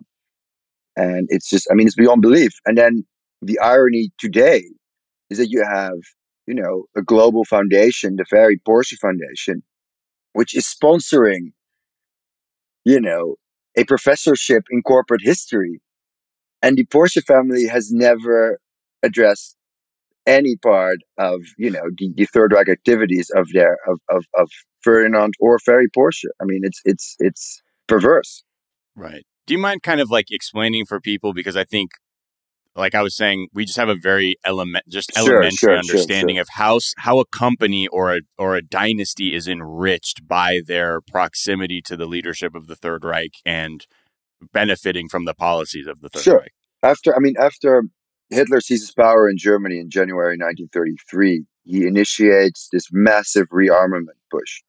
[0.96, 2.52] and it's just I mean it's beyond belief.
[2.66, 3.06] And then
[3.42, 4.64] the irony today
[5.30, 5.98] is that you have
[6.48, 9.64] you know a global foundation, the Ferry Porsche Foundation,
[10.34, 11.54] which is sponsoring
[12.86, 13.36] you know
[13.78, 15.80] a professorship in corporate history,
[16.62, 18.60] and the Porsche family has never
[19.04, 19.56] addressed
[20.26, 24.50] any part of you know the, the Third Reich activities of their of, of of
[24.82, 26.26] Ferdinand or Ferry Porsche.
[26.42, 28.44] I mean, it's it's it's perverse.
[28.96, 29.26] Right.
[29.48, 31.92] Do you mind kind of like explaining for people because I think
[32.76, 36.36] like I was saying, we just have a very element, just Sure, elementary sure, understanding
[36.38, 36.42] sure.
[36.42, 41.82] of how how a company or a or a dynasty is enriched by their proximity
[41.84, 43.86] to the leadership of the Third Reich and
[44.54, 46.40] benefiting from the policies of the Third Sure.
[46.40, 46.54] Reich.
[46.84, 47.84] After I mean, after
[48.32, 54.62] Hitler seizes power in Germany in January 1933, he initiates this massive rearmament push.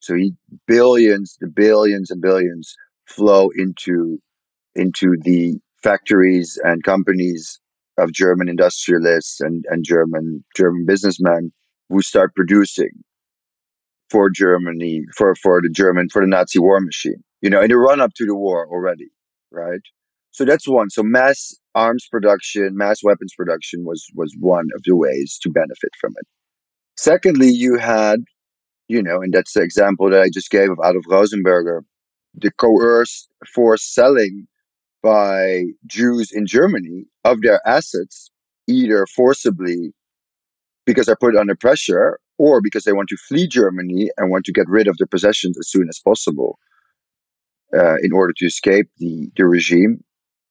[0.00, 0.32] So he
[0.66, 2.74] billions, the billions and billions
[3.06, 4.18] flow into
[4.74, 7.60] into the factories and companies
[7.98, 11.52] of German industrialists and, and German German businessmen
[11.88, 12.90] who start producing
[14.10, 17.22] for Germany for for the German for the Nazi war machine.
[17.42, 19.10] You know, in the run up to the war already,
[19.50, 19.82] right?
[20.36, 20.90] So that's one.
[20.90, 25.92] So mass arms production, mass weapons production was was one of the ways to benefit
[25.98, 26.26] from it.
[26.98, 28.20] Secondly, you had,
[28.86, 31.80] you know, and that's the example that I just gave of Adolf Rosenberger,
[32.34, 34.46] the coerced forced selling
[35.02, 38.30] by Jews in Germany of their assets,
[38.66, 39.94] either forcibly
[40.84, 44.52] because they're put under pressure or because they want to flee Germany and want to
[44.52, 46.58] get rid of their possessions as soon as possible
[47.74, 50.04] uh, in order to escape the, the regime.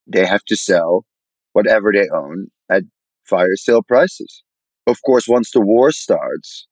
[0.06, 1.04] They have to sell
[1.52, 2.82] whatever they own at
[3.24, 4.42] fire sale prices.
[4.86, 6.66] Of course, once the war starts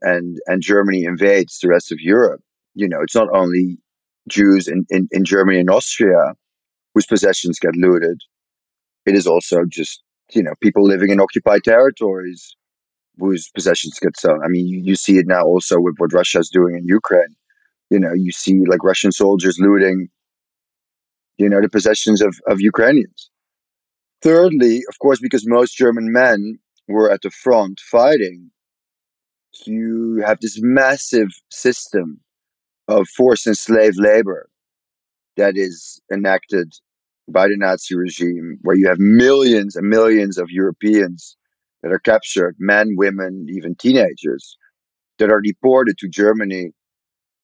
[0.00, 2.40] and, and Germany invades the rest of Europe,
[2.74, 3.78] you know, it's not only
[4.28, 6.34] Jews in, in, in Germany and Austria
[6.94, 8.20] whose possessions get looted.
[9.06, 10.02] It is also just,
[10.32, 12.54] you know, people living in occupied territories
[13.18, 14.40] whose possessions get sold.
[14.44, 17.34] I mean, you, you see it now also with what Russia is doing in Ukraine.
[17.90, 20.08] You know, you see like Russian soldiers looting,
[21.38, 23.30] you know, the possessions of, of Ukrainians.
[24.22, 26.58] Thirdly, of course, because most German men
[26.88, 28.50] were at the front fighting,
[29.66, 32.20] you have this massive system
[32.88, 34.48] of forced and slave labor
[35.36, 36.72] that is enacted
[37.28, 41.36] by the Nazi regime, where you have millions and millions of Europeans
[41.82, 44.56] that are captured, men, women, even teenagers,
[45.18, 46.72] that are deported to Germany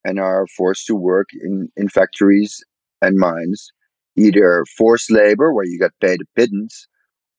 [0.04, 2.62] and are forced to work in, in factories
[3.02, 3.72] and mines,
[4.18, 6.86] either forced labor, where you got paid a pittance,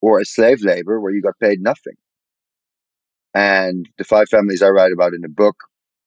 [0.02, 1.96] or a slave labor, where you got paid nothing.
[3.34, 5.58] And the five families I write about in the book,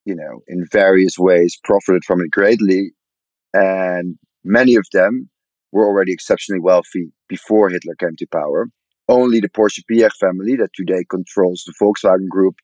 [0.04, 2.92] you know, in various ways profited from it greatly.
[3.54, 5.28] And many of them
[5.70, 8.66] were already exceptionally wealthy before Hitler came to power.
[9.08, 12.56] Only the Porsche Piech family that today controls the Volkswagen Group,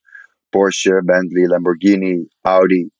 [0.54, 2.90] Porsche, Bentley, Lamborghini, Audi,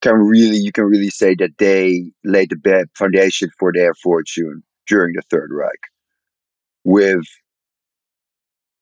[0.00, 5.14] can really you can really say that they laid the foundation for their fortune during
[5.14, 5.80] the Third Reich.
[6.84, 7.24] With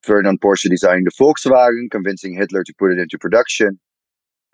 [0.02, 3.80] Ferdinand Porsche designing the Volkswagen, convincing Hitler to put it into production,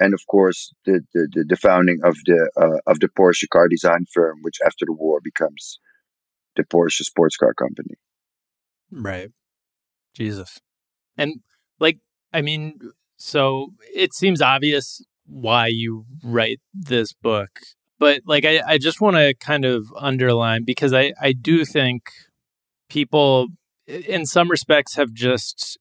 [0.00, 3.68] and of course the the, the, the founding of the uh, of the Porsche car
[3.68, 5.78] design firm, which after the war becomes
[6.56, 7.94] the Porsche sports car company.
[8.90, 9.30] Right.
[10.14, 10.60] Jesus.
[11.18, 11.40] And
[11.80, 11.98] like,
[12.32, 12.78] I mean,
[13.16, 17.50] so it seems obvious why you write this book,
[17.98, 22.10] but like, I, I just want to kind of underline because I, I do think
[22.88, 23.48] people,
[23.86, 25.78] in some respects, have just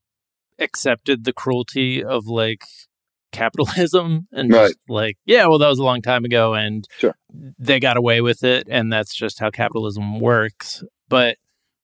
[0.60, 2.64] accepted the cruelty of like
[3.32, 4.68] capitalism and Right.
[4.68, 7.16] just like, yeah, well, that was a long time ago and Sure.
[7.32, 8.68] they got away with it.
[8.70, 10.84] And that's just how capitalism works.
[11.10, 11.38] But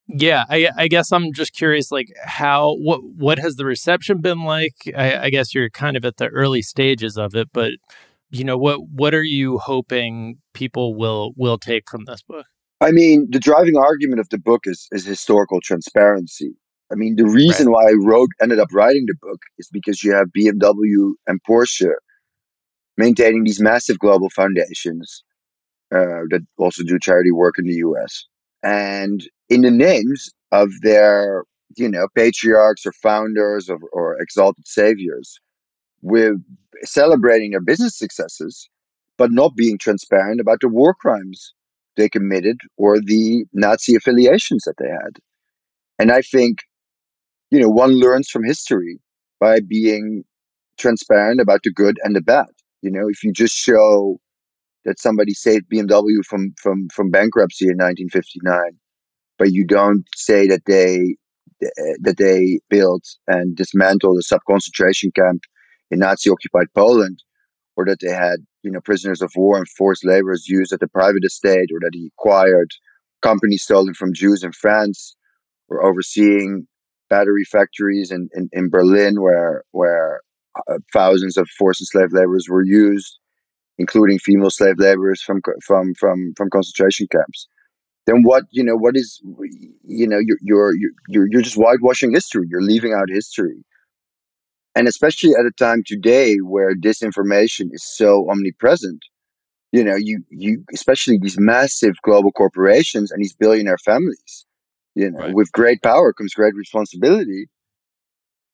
[0.10, 4.43] yeah, I, I guess I'm just curious, like how what what has the reception been
[4.43, 4.74] like?
[4.97, 7.74] I, I guess you're kind of at the early stages of it, but
[8.32, 12.47] you know what what are you hoping people will will take from this book?
[12.82, 16.55] I mean, the driving argument of the book is, is historical transparency.
[16.91, 20.14] I mean, the reason why I wrote, ended up writing the book is because you
[20.14, 21.91] have BMW and Porsche
[22.97, 25.24] maintaining these massive global foundations
[25.93, 28.26] uh, that also do charity work in the US.
[28.64, 31.43] And in the names of their,
[31.78, 35.39] you know, patriarchs or founders or, or exalted saviors,
[36.02, 36.38] we're
[36.84, 38.70] celebrating their business successes,
[39.18, 41.54] but not being transparent about the war crimes
[41.97, 45.18] they committed or the Nazi affiliations that they had.
[45.97, 46.60] And I think,
[47.52, 49.00] you know, one learns from history
[49.39, 50.24] by being
[50.78, 52.47] transparent about the good and the bad.
[52.82, 54.20] You know, if you just show
[54.86, 58.80] that somebody saved BMW from from from bankruptcy in 1959,
[59.40, 61.16] but you don't say that they
[62.02, 65.42] that they built and dismantled a sub concentration camp
[65.92, 67.24] in Nazi occupied Poland,
[67.76, 70.88] or that they had you know prisoners of war and forced laborers used at the
[70.88, 72.70] private estate, or that he acquired
[73.22, 75.16] companies stolen from Jews in France,
[75.70, 76.68] or overseeing
[77.10, 80.22] battery factories in, in, in Berlin where where
[80.70, 83.20] uh, thousands of forced slave laborers were used,
[83.78, 87.48] including female slave laborers from from from from concentration camps.
[88.10, 89.22] Then what you know what is
[89.84, 90.74] you know you're you're
[91.07, 92.47] you're you're just whitewashing history.
[92.49, 93.64] You're leaving out history,
[94.76, 99.01] and especially at a time today where disinformation is so omnipresent.
[99.72, 104.47] You know, you you especially these massive global corporations and these billionaire families
[104.95, 105.34] you know, right.
[105.34, 107.47] with great power comes great responsibility.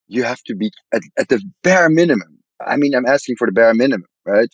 [0.07, 2.39] You have to be at, at the bare minimum.
[2.63, 4.49] I mean, I'm asking for the bare minimum, right?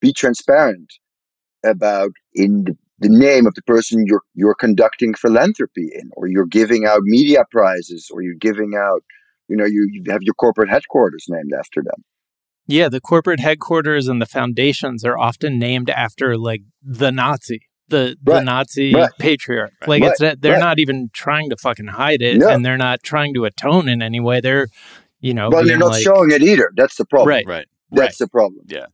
[0.00, 0.92] Be transparent
[1.64, 6.46] about in the, the name of the person you're you're conducting philanthropy in, or you're
[6.46, 9.02] giving out media prizes, or you're giving out,
[9.48, 12.02] you know, you, you have your corporate headquarters named after them.
[12.66, 18.16] Yeah, the corporate headquarters and the foundations are often named after like the Nazi the
[18.22, 18.44] the right.
[18.44, 19.10] Nazi right.
[19.18, 19.72] patriarch.
[19.86, 20.14] Like right.
[20.18, 22.48] it's they're not even trying to fucking hide it, no.
[22.48, 24.40] and they're not trying to atone in any way.
[24.40, 24.68] They're
[25.20, 26.70] you know, well, they're not like, showing it either.
[26.76, 27.28] That's the problem.
[27.28, 27.66] Right, right.
[27.90, 28.64] That's the problem.
[28.66, 28.86] Yeah.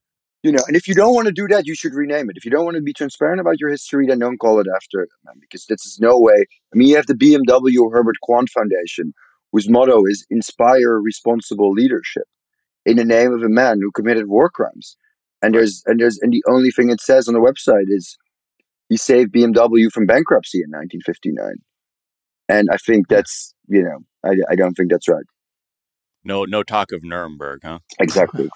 [0.43, 2.36] You know, and if you don't want to do that, you should rename it.
[2.36, 5.03] If you don't want to be transparent about your history, then don't call it after
[5.03, 6.47] it, man, because this is no way.
[6.72, 9.12] I mean, you have the BMW Herbert Quandt Foundation,
[9.53, 12.24] whose motto is "Inspire Responsible Leadership,"
[12.86, 14.97] in the name of a man who committed war crimes.
[15.43, 18.16] And there's and there's and the only thing it says on the website is
[18.88, 21.55] he saved BMW from bankruptcy in 1959.
[22.49, 25.24] And I think that's, you know, I, I don't think that's right.
[26.24, 27.78] No, no talk of Nuremberg, huh?
[28.01, 28.51] Exactly.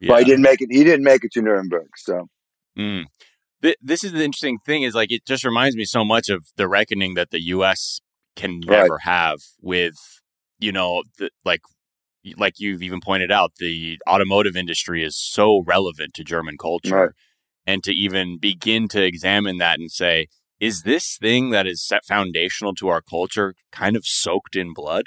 [0.00, 0.08] Yeah.
[0.08, 0.68] But he didn't make it.
[0.70, 1.88] He didn't make it to Nuremberg.
[1.96, 2.28] So.
[2.78, 3.06] Mm.
[3.82, 6.68] This is the interesting thing is like it just reminds me so much of the
[6.68, 8.00] reckoning that the U.S.
[8.36, 9.02] can never right.
[9.02, 9.96] have with
[10.60, 11.62] you know the, like
[12.36, 16.94] like you've even pointed out the automotive industry is so relevant to German culture.
[16.94, 17.10] Right
[17.68, 20.28] and to even begin to examine that and say,
[20.58, 25.04] is this thing that is set foundational to our culture kind of soaked in blood?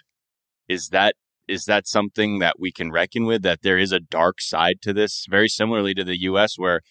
[0.68, 1.16] Is that
[1.52, 4.94] is that something that we can reckon with that there is a dark side to
[4.94, 6.82] this very similarly to the US where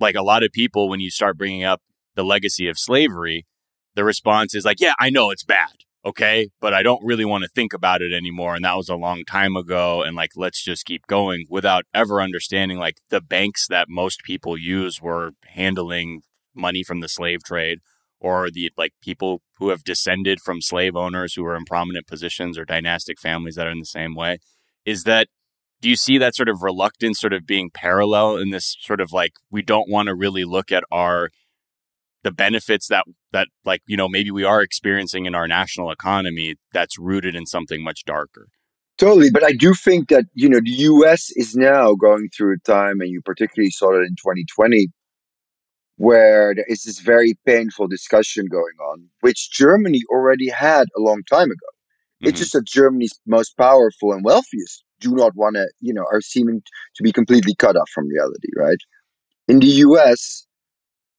[0.00, 1.80] like a lot of people when you start bringing up
[2.14, 3.46] the legacy of slavery
[3.94, 7.42] the response is like yeah I know it's bad okay, but I don't really want
[7.44, 8.54] to think about it anymore.
[8.54, 10.02] And that was a long time ago.
[10.02, 14.56] And like, let's just keep going without ever understanding like the banks that most people
[14.56, 16.22] use were handling
[16.54, 17.80] money from the slave trade
[18.20, 22.58] or the like people who have descended from slave owners who are in prominent positions
[22.58, 24.38] or dynastic families that are in the same way.
[24.84, 25.28] Is that
[25.80, 29.12] do you see that sort of reluctance sort of being parallel in this sort of
[29.12, 31.30] like we don't want to really look at our
[32.24, 36.56] the benefits that that like you know maybe we are experiencing in our national economy
[36.72, 38.48] that's rooted in something much darker
[38.98, 42.70] totally but i do think that you know the us is now going through a
[42.70, 44.88] time and you particularly saw it in 2020
[45.98, 51.22] where there is this very painful discussion going on which germany already had a long
[51.30, 51.70] time ago.
[51.70, 52.28] Mm-hmm.
[52.28, 56.20] it's just that germany's most powerful and wealthiest do not want to you know are
[56.20, 56.62] seeming
[56.96, 58.80] to be completely cut off from reality right?
[59.46, 60.46] In the us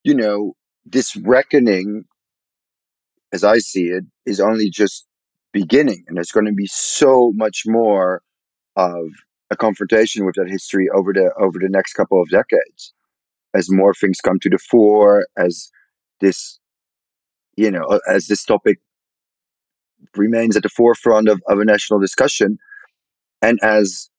[0.04, 0.54] you know
[0.86, 2.06] this reckoning,
[3.32, 5.06] as I see it, is only just
[5.54, 8.22] beginning, and there's going to be so much more
[8.76, 9.08] of
[9.52, 12.94] a confrontation with that history over the over the next couple of decades,
[13.54, 15.70] as more things come to the fore, as
[16.22, 16.60] this,
[17.58, 18.80] you know, as this topic
[20.16, 22.58] remains at the forefront of, of a national discussion,
[23.42, 24.10] and as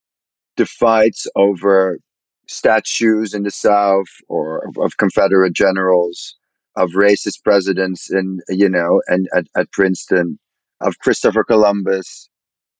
[0.56, 1.98] the fights over
[2.48, 6.36] statues in the South or of, of Confederate generals
[6.76, 10.38] of racist presidents and you know and at, at Princeton
[10.80, 12.28] of Christopher Columbus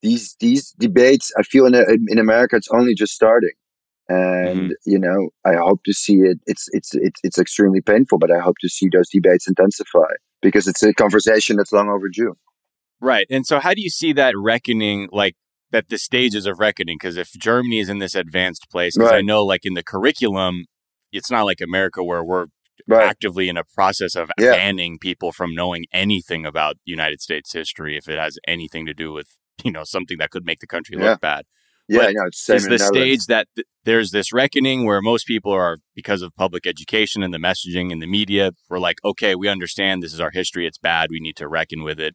[0.02, 1.74] these these debates I feel in
[2.08, 3.52] in America it's only just starting
[4.10, 4.90] and mm-hmm.
[4.90, 8.40] you know I hope to see it it's it's it's it's extremely painful but I
[8.40, 12.34] hope to see those debates intensify because it's a conversation that's long overdue
[13.00, 15.36] right and so how do you see that reckoning like
[15.70, 19.18] that the stages of reckoning because if Germany is in this advanced place because right.
[19.18, 20.64] I know like in the curriculum
[21.12, 22.46] it's not like America where we're
[22.88, 23.08] right.
[23.08, 24.52] actively in a process of yeah.
[24.52, 29.12] banning people from knowing anything about United States history if it has anything to do
[29.12, 31.10] with you know something that could make the country yeah.
[31.10, 31.44] look bad.
[31.90, 32.26] Yeah, I know.
[32.26, 36.34] It's is the stage that th- there's this reckoning where most people are because of
[36.36, 38.52] public education and the messaging and the media.
[38.68, 40.66] We're like, okay, we understand this is our history.
[40.66, 41.10] It's bad.
[41.10, 42.14] We need to reckon with it,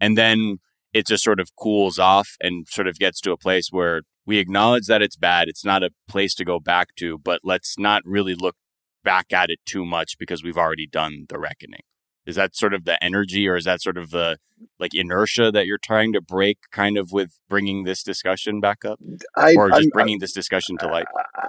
[0.00, 0.58] and then
[0.92, 4.38] it just sort of cools off and sort of gets to a place where we
[4.38, 5.48] acknowledge that it's bad.
[5.48, 8.56] It's not a place to go back to, but let's not really look
[9.04, 11.82] back at it too much because we've already done the reckoning.
[12.24, 14.38] Is that sort of the energy or is that sort of the
[14.78, 19.00] like inertia that you're trying to break kind of with bringing this discussion back up
[19.36, 21.06] I, or just I'm- bringing this discussion to light?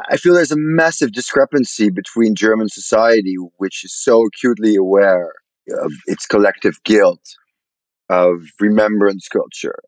[0.10, 5.32] I feel there's a massive discrepancy between German society, which is so acutely aware
[5.80, 7.22] of its collective guilt,
[8.10, 9.80] of remembrance culture,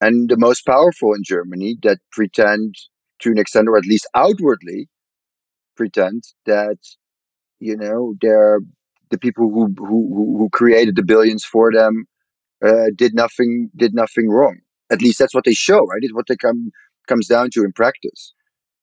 [0.00, 2.74] and the most powerful in Germany that pretend,
[3.20, 4.88] to an extent, or at least outwardly,
[5.76, 6.78] pretend that
[7.58, 8.60] you know they're
[9.10, 12.06] the people who who who created the billions for them
[12.64, 14.58] uh, did nothing did nothing wrong.
[14.90, 16.00] At least that's what they show, right?
[16.02, 16.70] It's what they come
[17.08, 18.34] comes down to in practice.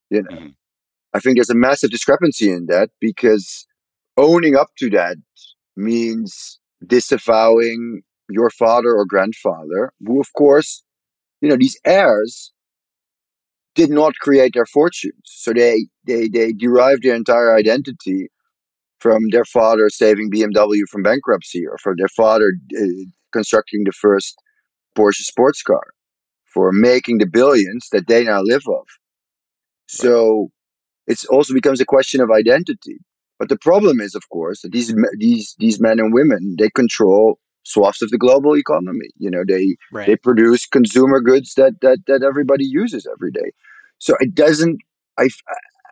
[0.09, 0.37] You know,
[1.13, 3.65] I think there's a massive discrepancy in that because
[4.17, 5.17] owning up to that
[5.75, 10.83] means disavowing your father or grandfather, who, of course,
[11.41, 12.51] you know, these heirs
[13.75, 15.23] did not create their fortunes.
[15.25, 18.29] So they, they, they derive their entire identity
[19.03, 22.85] from their father saving BMW from bankruptcy or from their father uh,
[23.33, 24.35] constructing the first
[24.97, 25.87] Porsche sports car
[26.53, 28.89] for making the billions that they now live off.
[29.87, 30.49] So
[31.07, 32.97] it also becomes a question of identity.
[33.39, 37.39] But the problem is, of course, that these these these men and women they control
[37.63, 39.09] swaths of the global economy.
[39.17, 40.07] You know, they Right.
[40.07, 43.49] they produce consumer goods that that that everybody uses every day.
[43.97, 44.77] So it doesn't.
[45.17, 45.27] I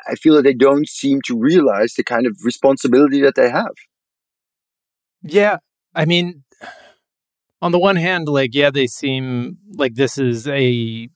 [0.08, 3.74] I feel that they don't seem to realize the kind of responsibility that they have.
[5.24, 5.58] Yeah.
[5.93, 6.43] I mean,
[7.62, 11.10] on the one hand, like, yeah, they seem like this is a,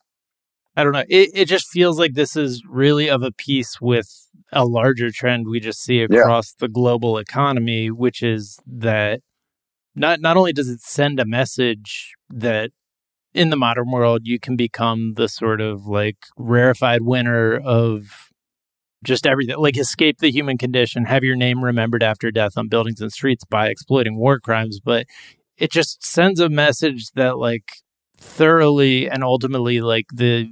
[0.76, 4.08] I don't know, it, it just feels like this is really of a piece with
[4.52, 9.22] a larger trend we just see across the global economy, which is that
[9.96, 12.72] not, not only does it send a message that
[13.34, 18.32] in the modern world you can become the sort of like rarefied winner of
[19.06, 23.02] just everything like escape the human condition have your name remembered after death on buildings
[23.02, 24.80] and streets by exploiting war crimes.
[24.80, 25.06] But
[25.58, 27.72] it just sends a message that like
[28.18, 30.52] thoroughly and ultimately like the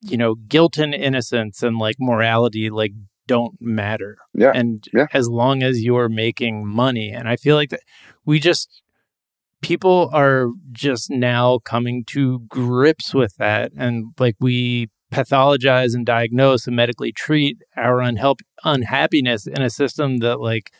[0.00, 2.92] you know guilt and innocence and like morality like
[3.26, 4.18] don't matter.
[4.34, 5.06] Yeah, and yeah.
[5.14, 7.10] as long as you're making money.
[7.10, 7.80] And i feel like that
[8.24, 8.82] we just
[9.62, 13.72] people are just now coming to grips with that.
[13.76, 20.18] And like we pathologize and diagnose and medically treat our unhelp unhappiness in a system
[20.18, 20.72] that like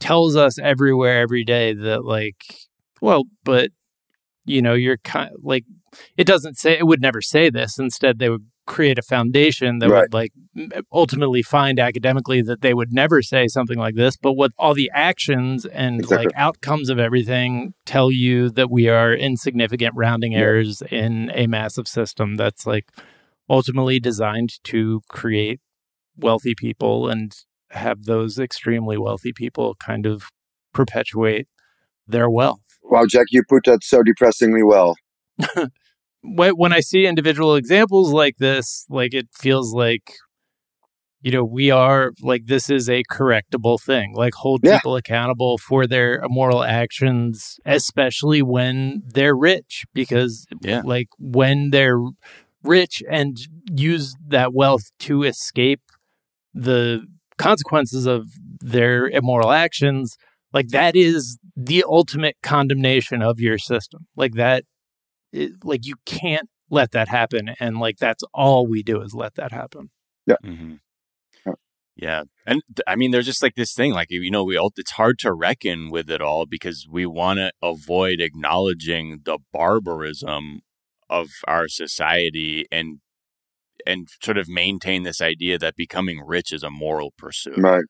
[0.00, 2.44] tells us everywhere every day that like
[3.00, 3.70] well but
[4.46, 5.64] you know you're kind like
[6.16, 9.88] it doesn't say it would never say this instead they would create a foundation that
[9.88, 10.00] Right.
[10.02, 10.32] would like
[10.92, 14.90] ultimately find academically that they would never say something like this but what all the
[14.92, 16.26] actions and Exactly.
[16.26, 20.40] like outcomes of everything tell you that we are insignificant rounding Yeah.
[20.40, 22.86] errors in a massive system that's like
[23.48, 25.60] ultimately designed to create
[26.16, 27.36] wealthy people and
[27.70, 30.28] have those extremely wealthy people kind of
[30.72, 31.48] perpetuate
[32.06, 34.96] their wealth Wow, Jack, you put that so depressingly well.
[36.22, 40.14] when I see individual examples like this, like it feels like,
[41.20, 44.14] you know, we are like this is a correctable thing.
[44.14, 44.78] Like hold Yeah.
[44.78, 50.82] people accountable for their immoral actions, especially when they're rich, because Yeah.
[50.84, 51.98] like when they're
[52.66, 53.36] rich and
[53.70, 55.80] use that wealth to escape
[56.54, 57.06] the
[57.38, 58.26] consequences of
[58.60, 60.16] their immoral actions,
[60.52, 64.06] like that is the ultimate condemnation of your system.
[64.16, 64.64] Like that
[65.32, 69.34] it, like you can't let that happen and like that's all we do is let
[69.36, 69.90] that happen
[70.26, 70.36] Yeah.
[70.44, 70.74] Mm-hmm.
[71.96, 74.70] Yeah, and th- I mean, there's just like this thing, like you know, we all,
[74.76, 80.60] it's hard to reckon with it all because we want to avoid acknowledging the barbarism
[81.08, 82.98] of our society and
[83.86, 87.84] and sort of maintain this idea that becoming rich is a moral pursuit, Right.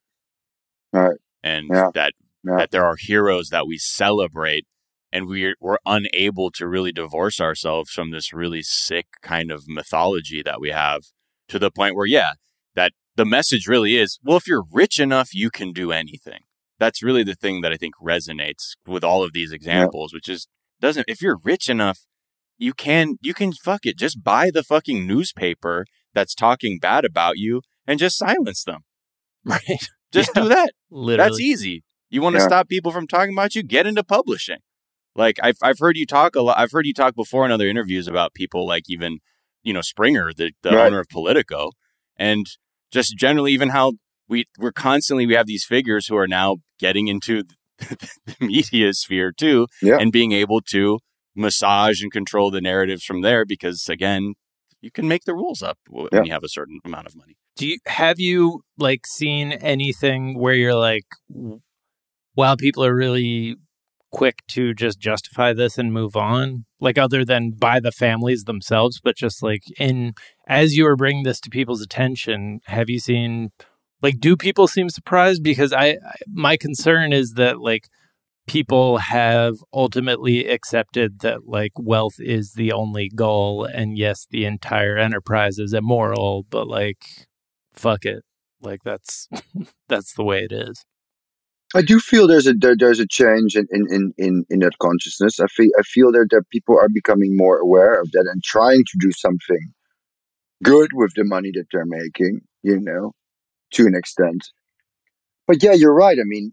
[0.93, 1.17] Right.
[1.43, 1.91] and Yeah.
[1.95, 2.13] that
[2.45, 2.57] Yeah.
[2.59, 4.67] that there are heroes that we celebrate,
[5.13, 10.43] and we're we're unable to really divorce ourselves from this really sick kind of mythology
[10.43, 11.03] that we have
[11.49, 12.33] to the point where, yeah,
[12.75, 16.41] that the message really is, well, if you're rich enough, you can do anything.
[16.79, 20.47] That's really the thing that I think resonates with all of these examples, which is
[20.81, 22.01] doesn't if you're rich enough,
[22.59, 23.97] you can you can fuck it.
[23.99, 25.85] Just buy the fucking newspaper
[26.15, 28.81] that's talking bad about you and just silence them.
[29.45, 29.61] right
[30.13, 30.43] Just Yeah.
[30.43, 30.73] do that.
[30.91, 31.83] literally That's easy.
[32.11, 32.47] You want to Yeah.
[32.49, 33.63] stop people from talking about you?
[33.63, 34.59] Get into publishing.
[35.15, 36.59] Like I've I've heard you talk a lot.
[36.59, 39.19] I've heard you talk before in other interviews about people like even
[39.63, 40.87] you know Springer, the, the Right.
[40.87, 41.71] owner of Politico,
[42.17, 42.47] and
[42.93, 43.95] just generally even how
[44.29, 47.43] we we're constantly we have these figures who are now getting into
[47.79, 49.99] the media sphere too, Yeah.
[50.01, 50.99] and being able to
[51.37, 54.35] massage and control the narratives from there because again
[54.81, 56.23] you can make the rules up when Yeah.
[56.25, 57.35] you have a certain amount of money.
[57.57, 61.61] Do you have you like seen anything where you're like, w-
[62.37, 63.57] wow, people are really
[64.13, 66.67] quick to just justify this and move on?
[66.79, 70.13] Like other than by the families themselves, but just like in
[70.47, 73.51] as you were bringing this to people's attention, have you seen
[74.03, 75.43] like do people seem surprised?
[75.43, 75.97] Because I, I
[76.29, 77.89] my concern is that like
[78.47, 84.97] people have ultimately accepted that like wealth is the only goal and yes the entire
[84.97, 87.27] enterprise is immoral but like
[87.73, 88.23] fuck it
[88.61, 89.29] like that's
[89.89, 90.85] that's the way it is
[91.75, 95.41] I do feel there's a there, there's a change in, in, in, in, that consciousness.
[95.41, 98.85] I feel I feel that, that people are becoming more aware of that and trying
[98.85, 99.75] to do something
[100.63, 103.13] good with the money that they're making, you know,
[103.73, 104.43] to an extent.
[105.47, 106.19] But yeah, you're right.
[106.19, 106.53] I mean,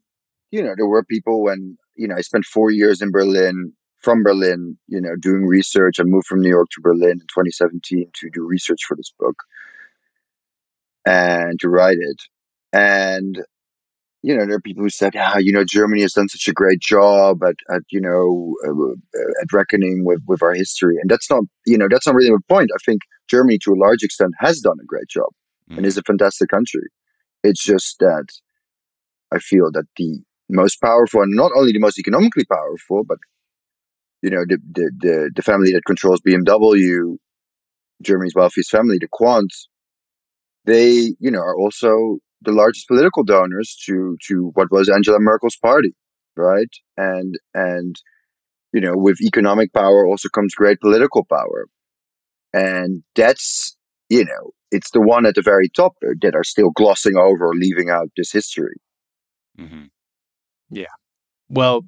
[0.52, 4.24] you know, there were people when, you know, I spent four years in Berlin, from
[4.24, 6.00] Berlin, you know, doing research.
[6.00, 9.36] I moved from New York to Berlin in 2017 to do research for this book
[11.06, 12.22] and to write it.
[12.72, 13.44] And
[14.24, 16.54] you know, there are people who said, "Ah, you know, Germany has done such a
[16.54, 18.94] great job at, at you know, uh,
[19.42, 22.40] at reckoning with with our history," and that's not, you know, that's not really the
[22.48, 22.72] point.
[22.74, 25.30] I think Germany, to a large extent, has done a great job
[25.78, 26.88] and is a fantastic country.
[27.44, 28.28] It's just that
[29.34, 30.22] I feel that the
[30.54, 33.18] most powerful, and not only the most economically powerful, but
[34.22, 37.18] you know, the the the, the family that controls BMW,
[38.02, 39.68] Germany's wealthiest family, the Quandts,
[40.66, 45.58] they, you know, are also the largest political donors to to what was Angela Merkel's
[45.58, 45.94] party,
[46.36, 46.70] right?
[46.98, 47.96] And and
[48.74, 51.68] you know, with economic power also comes great political power,
[52.54, 53.76] and that's
[54.10, 57.56] you know, it's the one at the very top that are still glossing over or
[57.56, 58.76] leaving out this history.
[59.60, 59.86] Mm-hmm.
[60.74, 60.86] Yeah.
[61.50, 61.82] Well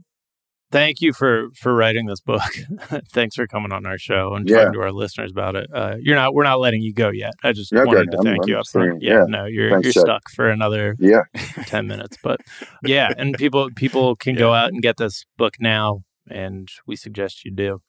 [0.72, 2.42] thank you for for writing this book.
[3.14, 4.58] Thanks for coming on our show and Yeah.
[4.66, 5.68] talking to our listeners about it.
[5.74, 7.34] Uh you're not we're not letting you go yet.
[7.44, 9.02] I just Yeah, okay, wanted to I'm- thank I'm you up front.
[9.02, 9.26] yeah, yeah.
[9.28, 10.02] no you're Thanks, you're Jack.
[10.06, 11.22] stuck for another Yeah,
[11.68, 12.42] 10 minutes but
[12.84, 17.46] yeah and people people can go out and get this book now and we suggest
[17.46, 17.80] you do.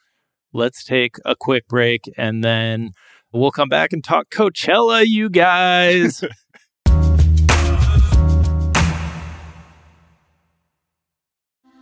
[0.52, 2.90] Let's take a quick break and then
[3.32, 6.22] we'll come back and talk coachella you guys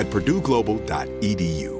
[0.00, 1.79] at purdueglobal.edu.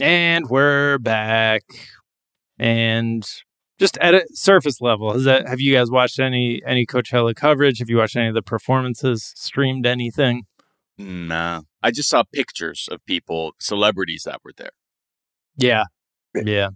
[0.00, 1.62] And we're back.
[2.58, 3.24] And
[3.78, 7.78] just at a surface level, has that have you guys watched any any Coachella coverage?
[7.78, 9.32] Have you watched any of the performances?
[9.36, 10.44] Streamed anything?
[10.98, 11.62] Nah.
[11.82, 14.70] I just saw pictures of people, celebrities that were there.
[15.56, 15.84] Yeah.
[16.34, 16.70] Yeah.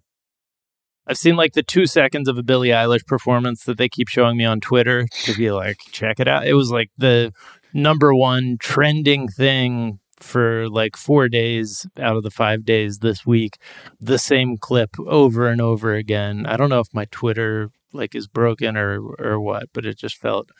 [1.06, 4.36] I've seen like the two seconds of a Billie Eilish performance that they keep showing
[4.36, 6.46] me on Twitter to be like, check it out.
[6.46, 7.32] It was like the
[7.72, 13.58] number one trending thing for like four days out of the five days this week.
[14.00, 16.46] The same clip over and over again.
[16.46, 20.16] I don't know if my Twitter like is broken or or what, but it just
[20.16, 20.50] felt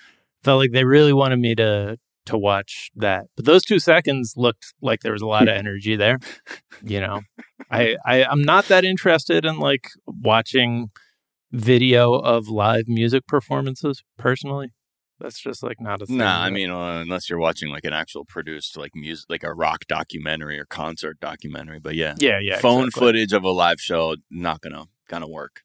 [0.43, 3.27] felt like they really wanted me to to watch that.
[3.37, 6.19] But those two seconds looked like there was a lot of energy there.
[6.83, 7.23] You know,
[7.71, 10.91] I, I I'm not that interested in like watching
[11.51, 14.73] video of live music performances personally.
[15.19, 16.19] That's just like not a thing.
[16.19, 19.55] Nah, I mean, uh, unless you're watching like an actual produced like music, like a
[19.55, 21.79] rock documentary or concert documentary.
[21.79, 22.59] But yeah, yeah, yeah.
[22.59, 23.07] phone exactly.
[23.07, 25.63] footage of a live show not gonna gonna work.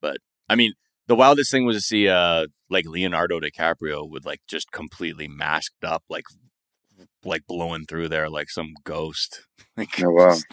[0.00, 0.18] But
[0.48, 0.72] I mean,
[1.06, 5.84] the wildest thing was to see uh like Leonardo DiCaprio with like just completely masked
[5.84, 6.24] up, like
[7.24, 9.42] like blowing through there like some ghost.
[9.74, 10.34] Like Oh, wow.
[10.34, 10.46] just,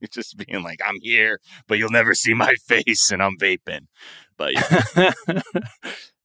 [0.00, 3.86] it's just being like, I'm here, but you'll never see my face, and I'm vaping.
[4.36, 5.12] But yeah,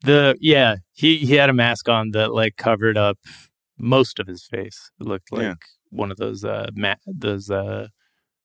[0.04, 3.18] the yeah, he he had a mask on that like covered up
[3.78, 4.92] most of his face.
[5.00, 5.54] It looked like Yeah.
[5.90, 7.88] one of those uh ma- those uh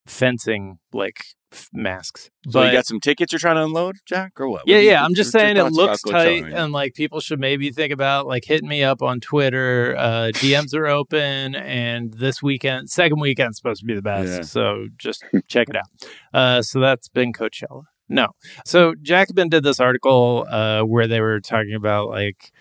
[0.07, 2.31] fencing like f- masks.
[2.49, 4.63] so you got some tickets you're trying to unload, Jack, or what?
[4.67, 5.05] yeah, What yeah.
[5.05, 8.69] I'm just saying it looks tight, and like people should maybe think about like hitting
[8.69, 9.97] me up on Twitter.
[9.99, 14.33] Uh, DMs are open, and this weekend, second weekend's supposed to be the best.
[14.33, 14.43] Yeah.
[14.43, 16.09] So just check it out.
[16.33, 17.83] Uh, so that's been Coachella.
[18.09, 18.29] No,
[18.65, 22.53] so Jacobin did this article uh, where they were talking about like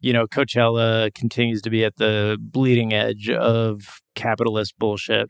[0.00, 5.28] you know Coachella continues to be at the bleeding edge of capitalist bullshit,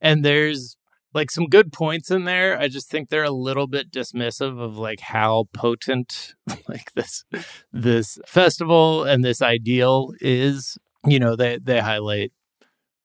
[0.00, 0.76] and there's
[1.14, 2.58] like some good points in there.
[2.58, 6.34] I just think they're a little bit dismissive of like how potent
[6.68, 7.24] like this
[7.72, 10.78] this festival and this ideal is.
[11.04, 12.32] You know, they they highlight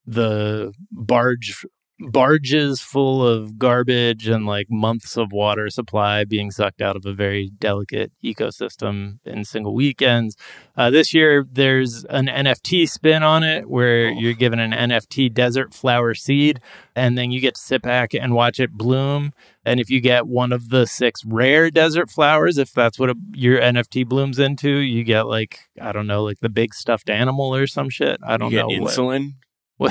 [0.04, 1.64] the barge
[1.98, 7.12] barges full of garbage and like months of water supply being sucked out of a
[7.12, 10.36] very delicate ecosystem in single weekends.
[10.76, 15.74] Uh, this year, there's an NFT spin on it where you're given an NFT desert
[15.74, 16.60] flower seed,
[16.96, 19.32] and then you get to sit back and watch it bloom.
[19.64, 23.14] And if you get one of the six rare desert flowers, if that's what a,
[23.32, 27.54] your NFT blooms into, you get like I don't know, like the big stuffed animal
[27.54, 28.18] or some shit.
[28.26, 29.24] I don't you get know insulin.
[29.26, 29.34] What,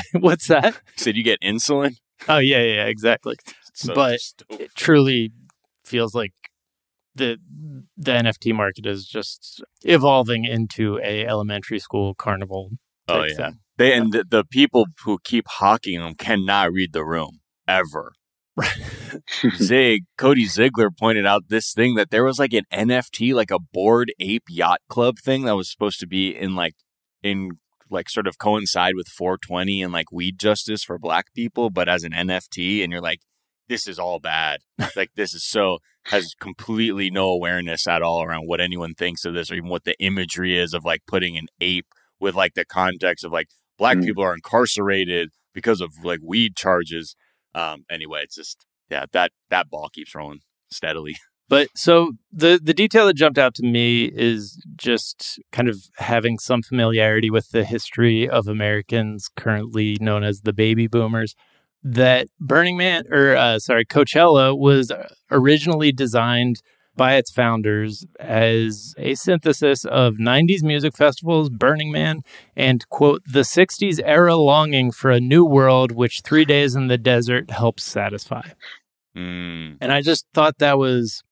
[0.13, 0.79] what's that?
[0.95, 1.95] Said you get insulin.
[2.27, 3.35] Oh yeah, yeah, yeah, exactly.
[3.73, 4.61] So but stupid.
[4.61, 5.31] it truly
[5.83, 6.33] feels like
[7.15, 7.37] the
[7.97, 12.71] the NFT market is just evolving into a elementary school carnival.
[13.07, 13.59] Oh yeah, thing.
[13.77, 18.13] they and the, the people who keep hawking them cannot read the room ever.
[19.55, 23.59] Zig Cody Ziglar pointed out this thing that there was like an NFT, like a
[23.59, 26.75] bored ape yacht club thing that was supposed to be in like
[27.23, 27.51] in
[27.91, 32.03] like sort of coincide with 420 and like weed justice for black people, but as
[32.03, 33.19] an NFT, and you're like,
[33.67, 34.61] this is all bad.
[34.95, 39.33] like this is so has completely no awareness at all around what anyone thinks of
[39.33, 41.85] this or even what the imagery is of like putting an ape
[42.19, 44.05] with like the context of like black Mm.
[44.05, 47.15] people are incarcerated because of like weed charges.
[47.53, 50.39] Um anyway, it's just yeah, that that ball keeps rolling
[50.71, 51.15] steadily.
[51.51, 56.39] But so the the detail that jumped out to me is just kind of having
[56.39, 61.35] some familiarity with the history of Americans currently known as the baby boomers.
[61.83, 64.93] That Burning Man or uh, sorry Coachella was
[65.29, 66.61] originally designed
[66.95, 72.21] by its founders as a synthesis of 90s music festivals, Burning Man,
[72.55, 76.97] and quote the 60s era longing for a new world which 3 days in the
[76.97, 78.51] desert helps satisfy.
[79.17, 79.77] Mm.
[79.81, 81.23] And I just thought that was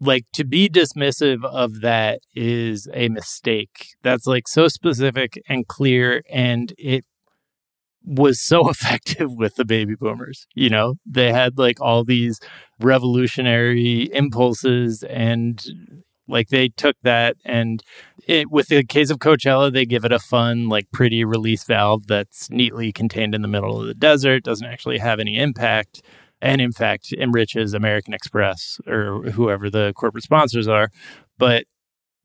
[0.00, 3.88] like to be dismissive of that is a mistake.
[4.02, 7.04] That's like so specific and clear and it
[8.04, 10.46] was so effective with the baby boomers.
[10.54, 12.40] You know, they had like all these
[12.80, 15.64] revolutionary impulses and
[16.28, 17.82] Like they took that and
[18.26, 22.06] it, with the case of Coachella, they give it a fun, like pretty release valve
[22.06, 26.02] that's neatly contained in the middle of the desert, doesn't actually have any impact,
[26.40, 30.90] and in fact enriches American Express or whoever the corporate sponsors are.
[31.38, 31.64] But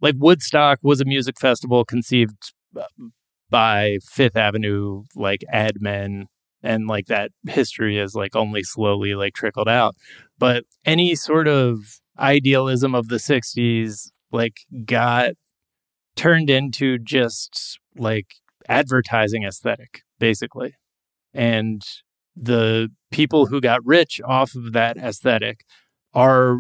[0.02, 2.84] like Woodstock was a music festival conceived uh,
[3.50, 6.28] by Fifth Avenue like ad men
[6.64, 9.96] and like that history is like only slowly like trickled out
[10.40, 15.32] but any sort of idealism of the 60s like got
[16.16, 18.36] turned into just like
[18.68, 20.74] advertising aesthetic basically
[21.34, 21.84] and
[22.36, 25.66] the people who got rich off of that aesthetic
[26.14, 26.58] are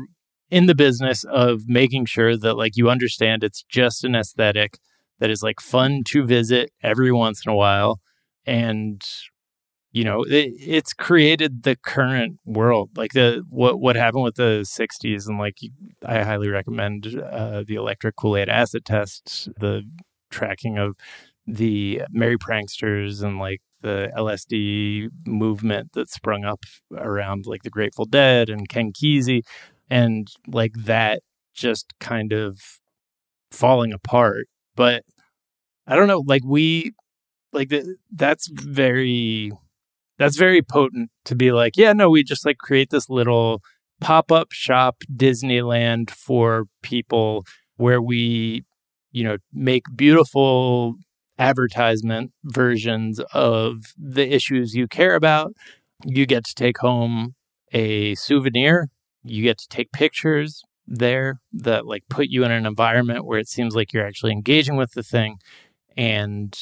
[0.49, 4.77] in the business of making sure that like you understand it's just an aesthetic
[5.19, 7.99] that is like fun to visit every once in a while.
[8.45, 9.01] And
[9.91, 12.89] you know it, it's created the current world.
[12.97, 15.57] Like the what what happened with the 60s and like
[16.05, 19.83] i highly recommend uh, the electric kool-aid acid test the
[20.31, 20.95] tracking of
[21.45, 26.63] the merry pranksters and like the lsd movement that sprung up
[26.97, 29.43] around like the grateful dead and ken kesey
[29.89, 31.21] and like that
[31.53, 32.59] just kind of
[33.51, 34.47] falling apart.
[34.75, 35.03] But
[35.85, 36.93] i don't know like we
[37.51, 39.51] like the, that's very
[40.17, 43.61] that's very potent to be like, yeah, no, we just like create this little
[44.01, 47.45] pop up shop Disneyland for people
[47.77, 48.63] where we,
[49.11, 50.95] you know, make beautiful
[51.37, 55.53] advertisement versions of the issues you care about.
[56.05, 57.35] You get to take home
[57.71, 58.89] a souvenir,
[59.23, 63.47] you get to take pictures there that like put you in an environment where it
[63.47, 65.37] seems like you're actually engaging with the thing
[65.95, 66.57] and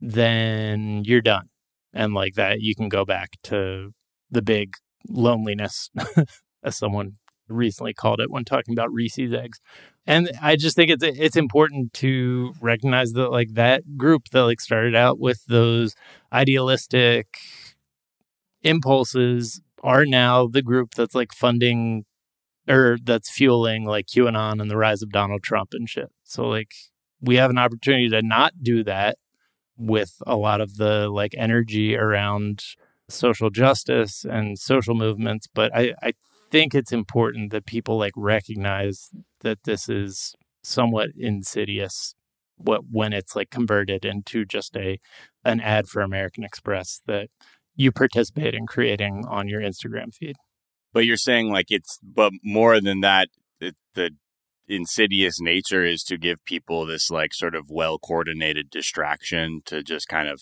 [0.00, 1.48] then you're done
[1.94, 3.92] and like that you can go back to
[4.30, 4.74] the big
[5.08, 5.90] loneliness
[6.64, 7.12] as someone
[7.48, 9.60] recently called it when talking about Reese's eggs.
[10.06, 14.60] And I just think it's it's important to recognize that like that group that like
[14.60, 15.94] started out with those
[16.32, 17.26] idealistic
[18.62, 22.04] impulses are now the group that's like funding
[22.68, 26.10] or that's fueling like QAnon and the rise of Donald Trump and shit.
[26.24, 26.72] So like
[27.20, 29.18] we have an opportunity to not do that
[29.76, 32.62] with a lot of the like energy around
[33.08, 36.12] social justice and social movements but i i
[36.52, 39.08] think it's important that people like recognize
[39.40, 42.14] that this is somewhat insidious
[42.56, 44.98] what when it's like converted into just a
[45.44, 47.28] an ad for American Express that
[47.74, 50.36] you participate in creating on your Instagram feed.
[50.92, 53.28] But you're saying like it's but more than that
[53.60, 54.10] it, the
[54.68, 60.06] insidious nature is to give people this like sort of well coordinated distraction to just
[60.06, 60.40] kind of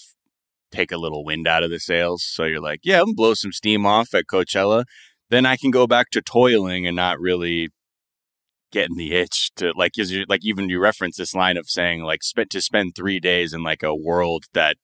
[0.70, 2.24] take a little wind out of the sails.
[2.24, 4.84] So you're like, yeah, I'm blow some steam off at Coachella.
[5.30, 7.70] Then I can go back to toiling and not really
[8.72, 12.22] getting the itch to like is like even you reference this line of saying like
[12.22, 14.76] spent to spend three days in like a world that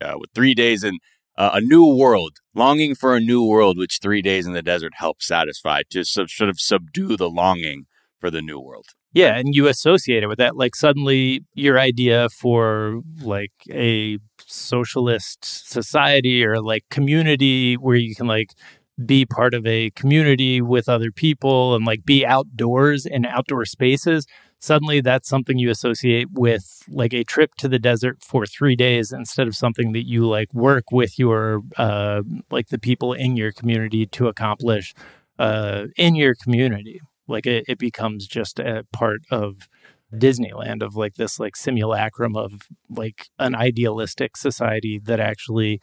[0.00, 0.98] uh, with three days in
[1.36, 4.92] uh, a new world longing for a new world which three days in the desert
[4.96, 7.86] helps satisfy to sub- sort of subdue the longing
[8.22, 8.86] for the new world.
[9.12, 10.56] Yeah, and you associate it with that.
[10.56, 18.26] Like suddenly your idea for like a socialist society or like community where you can
[18.26, 18.52] like
[19.04, 24.26] be part of a community with other people and like be outdoors in outdoor spaces
[24.62, 29.10] suddenly that's something you associate with like a trip to the desert for three days
[29.12, 33.50] instead of something that you like work with your uh like the people in your
[33.50, 34.94] community to accomplish
[35.38, 37.00] uh in your community.
[37.26, 39.68] Like it, it becomes just a part of
[40.14, 45.80] Disneyland of like this like simulacrum of like an idealistic society that actually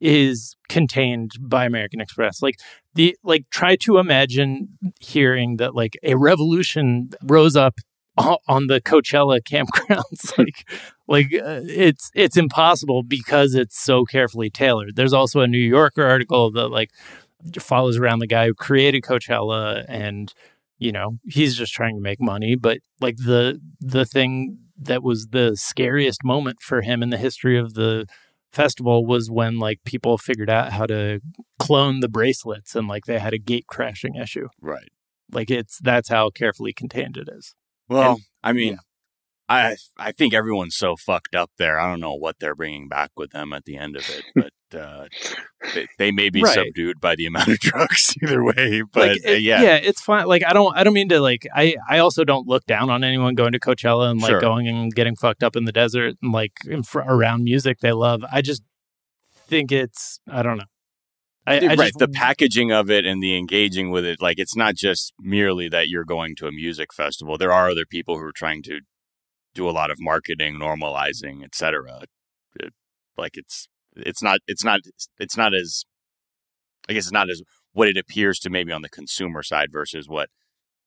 [0.00, 2.42] is contained by American Express.
[2.42, 2.56] Like
[2.94, 7.74] the like try to imagine hearing that like a revolution rose up
[8.16, 10.68] on the Coachella campgrounds like
[11.06, 14.96] like uh, it's it's impossible because it's so carefully tailored.
[14.96, 16.90] There's also a New Yorker article that like
[17.58, 20.32] follows around the guy who created Coachella and
[20.78, 25.28] you know he's just trying to make money but like the the thing that was
[25.28, 28.06] the scariest moment for him in the history of the
[28.52, 31.20] festival was when like people figured out how to
[31.58, 34.90] clone the bracelets and like they had a gate crashing issue right
[35.32, 37.54] like it's that's how carefully contained it is
[37.88, 38.78] well and, i mean yeah.
[39.48, 41.78] I I think everyone's so fucked up there.
[41.78, 44.52] I don't know what they're bringing back with them at the end of it, but
[44.74, 45.06] uh,
[45.74, 46.54] they, they, may be right.
[46.54, 48.82] subdued by the amount of drugs either way.
[48.92, 50.26] But like, it, uh, yeah, yeah, it's fine.
[50.26, 53.04] Like I don't I don't mean to like I I also don't look down on
[53.04, 54.40] anyone going to Coachella and like sure.
[54.40, 56.52] going and getting fucked up in the desert and like
[56.84, 58.24] fr- around music they love.
[58.30, 58.62] I just
[59.46, 60.64] think it's I don't know.
[61.48, 64.56] I, I right, just, the packaging of it and the engaging with it, like it's
[64.56, 67.38] not just merely that you're going to a music festival.
[67.38, 68.80] There are other people who are trying to
[69.54, 72.02] do a lot of marketing, normalizing, etc.
[72.58, 72.72] It,
[73.16, 74.80] like it's it's not it's not
[75.18, 75.84] it's not as
[76.88, 77.42] I guess it's not as
[77.72, 80.28] what it appears to maybe on the consumer side versus what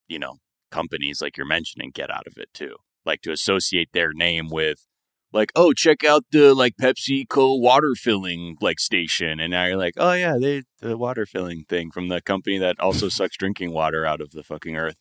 [0.07, 0.36] you know
[0.72, 2.76] companies like you're mentioning get out of it too.
[3.05, 4.86] Like to associate their name with
[5.32, 9.93] like, oh, check out the like PepsiCo water filling like station, and now you're like,
[9.97, 14.05] oh yeah, they the water filling thing from the company that also sucks drinking water
[14.05, 14.97] out of the fucking earth,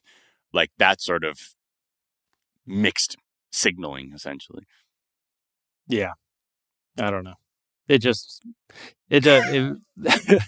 [0.52, 1.38] like that sort of
[2.66, 3.16] mixed
[3.50, 4.64] signaling essentially.
[5.86, 6.12] Yeah,
[6.98, 7.36] I don't know.
[7.88, 8.42] It just
[9.10, 10.40] it does it,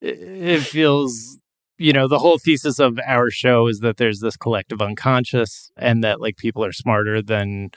[0.00, 1.38] it feels
[1.78, 6.02] you know the whole thesis of our show is that there's this collective unconscious and
[6.04, 7.70] that like people are smarter than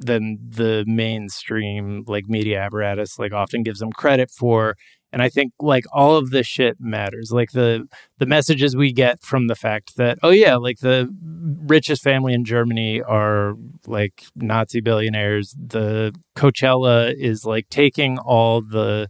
[0.00, 4.76] than the mainstream like media apparatus like often gives them credit for
[5.14, 7.30] and i think like all of this shit matters.
[7.30, 7.88] Like the
[8.18, 11.08] the messages we get from the fact that oh yeah like the
[11.66, 13.54] richest family in germany are
[13.86, 15.54] like nazi billionaires.
[15.56, 19.08] The coachella is like taking all the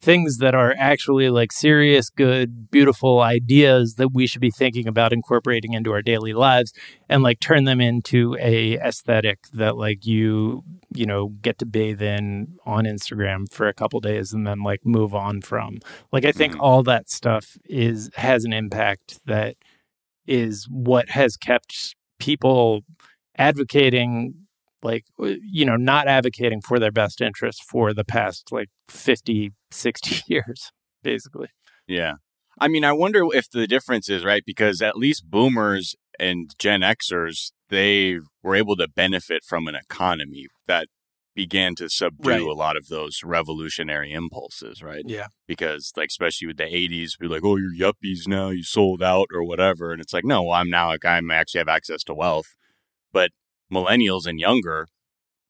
[0.00, 5.12] things that are actually like serious, good, beautiful ideas that we should be thinking about
[5.12, 6.72] incorporating into our daily lives
[7.08, 10.62] and like turn them into a aesthetic that like you,
[10.94, 14.84] you know, get to bathe in on Instagram for a couple days and then like
[14.84, 15.78] move on from.
[16.12, 16.62] Like I think mm-hmm.
[16.62, 19.56] all that stuff is has an impact that
[20.26, 22.82] is what has kept people
[23.38, 24.45] advocating
[24.82, 29.52] like uh, you know not advocating for their best interest for the past like 50
[29.70, 30.70] 60 years
[31.02, 31.48] basically.
[31.86, 32.14] Yeah.
[32.58, 36.80] I mean i wonder if the difference is right because at least boomers and gen
[36.80, 40.88] xers they were able to benefit from an economy that
[41.34, 42.40] began to subdue right.
[42.40, 45.04] a lot of those revolutionary impulses right?
[45.06, 45.26] Yeah.
[45.46, 49.28] Because like especially with the 80s be like oh you're yuppies now you sold out
[49.32, 52.14] or whatever and it's like no well, i'm now like i'm actually have access to
[52.14, 52.56] wealth.
[53.12, 53.32] But
[53.72, 54.88] millennials and younger,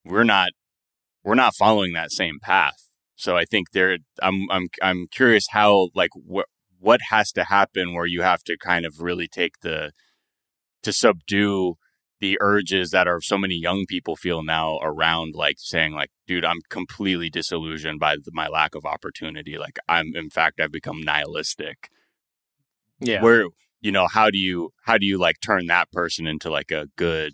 [0.05, 0.51] we're not
[1.25, 2.87] we're not following that same path.
[3.17, 6.47] So I think there I'm I'm I'm curious how like what
[6.79, 9.93] what has to happen where you have to kind of really take the
[10.83, 11.75] to subdue
[12.21, 16.45] the urges that are so many young people feel now around like saying like dude
[16.45, 19.59] i'm completely disillusioned by the, my lack of opportunity.
[19.59, 21.89] Like i'm in fact i've become nihilistic.
[23.01, 23.23] Yeah.
[23.23, 23.47] Where
[23.81, 26.89] you know how do you how do you like turn that person into like a
[26.97, 27.33] good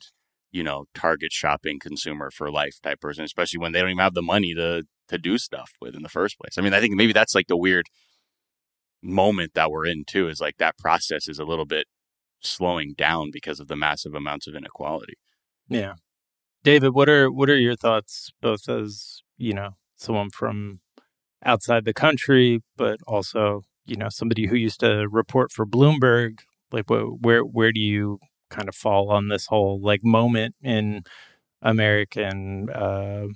[0.53, 4.14] you know, target shopping consumer for life type person, especially when they don't even have
[4.14, 6.57] the money to to do stuff with in the first place.
[6.57, 7.86] I mean, I think maybe that's like the weird
[9.03, 11.86] moment that we're in too, is like that process is a little bit
[12.40, 15.14] slowing down because of the massive amounts of inequality.
[15.68, 15.94] Yeah.
[16.62, 20.80] David, what are what are your thoughts both as, you know, someone from
[21.44, 26.40] outside the country, but also, you know, somebody who used to report for Bloomberg?
[26.70, 28.18] Like where where do you
[28.53, 31.03] kind of fall on this whole like moment in
[31.62, 33.26] American uh,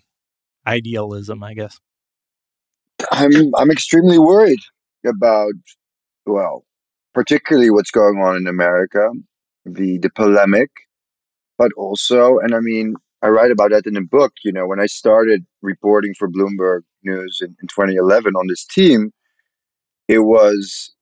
[0.66, 1.78] idealism, I guess.
[3.10, 4.60] I'm I'm extremely worried
[5.04, 5.52] about
[6.26, 6.64] well,
[7.14, 9.10] particularly what's going on in America,
[9.64, 10.70] the the polemic,
[11.58, 14.32] but also, and I mean, I write about that in the book.
[14.44, 19.12] You know, when I started reporting for Bloomberg News in, in 2011 on this team,
[20.08, 20.92] it was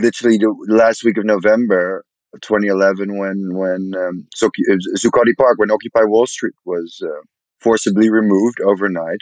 [0.00, 2.04] literally the last week of November
[2.42, 7.22] 2011 when when um, Zuccotti Park when Occupy Wall Street was uh,
[7.60, 9.20] forcibly removed overnight.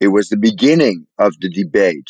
[0.00, 2.08] It was the beginning of the debate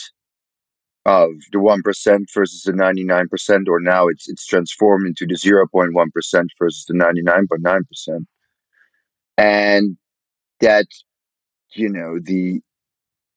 [1.06, 5.26] of the one percent versus the ninety nine percent, or now it's it's transformed into
[5.26, 8.26] the zero point one percent versus the ninety nine point nine percent,
[9.36, 9.96] and
[10.61, 10.86] that
[11.74, 12.61] you know the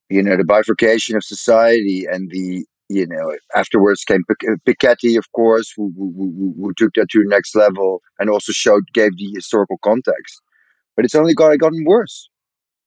[0.09, 5.31] you know the bifurcation of society and the you know, afterwards came uh, Piketty, of
[5.31, 9.31] course, who, who, who, took that to the next level and also showed, gave the
[9.33, 10.41] historical context.
[10.95, 12.29] But it's only got, gotten worse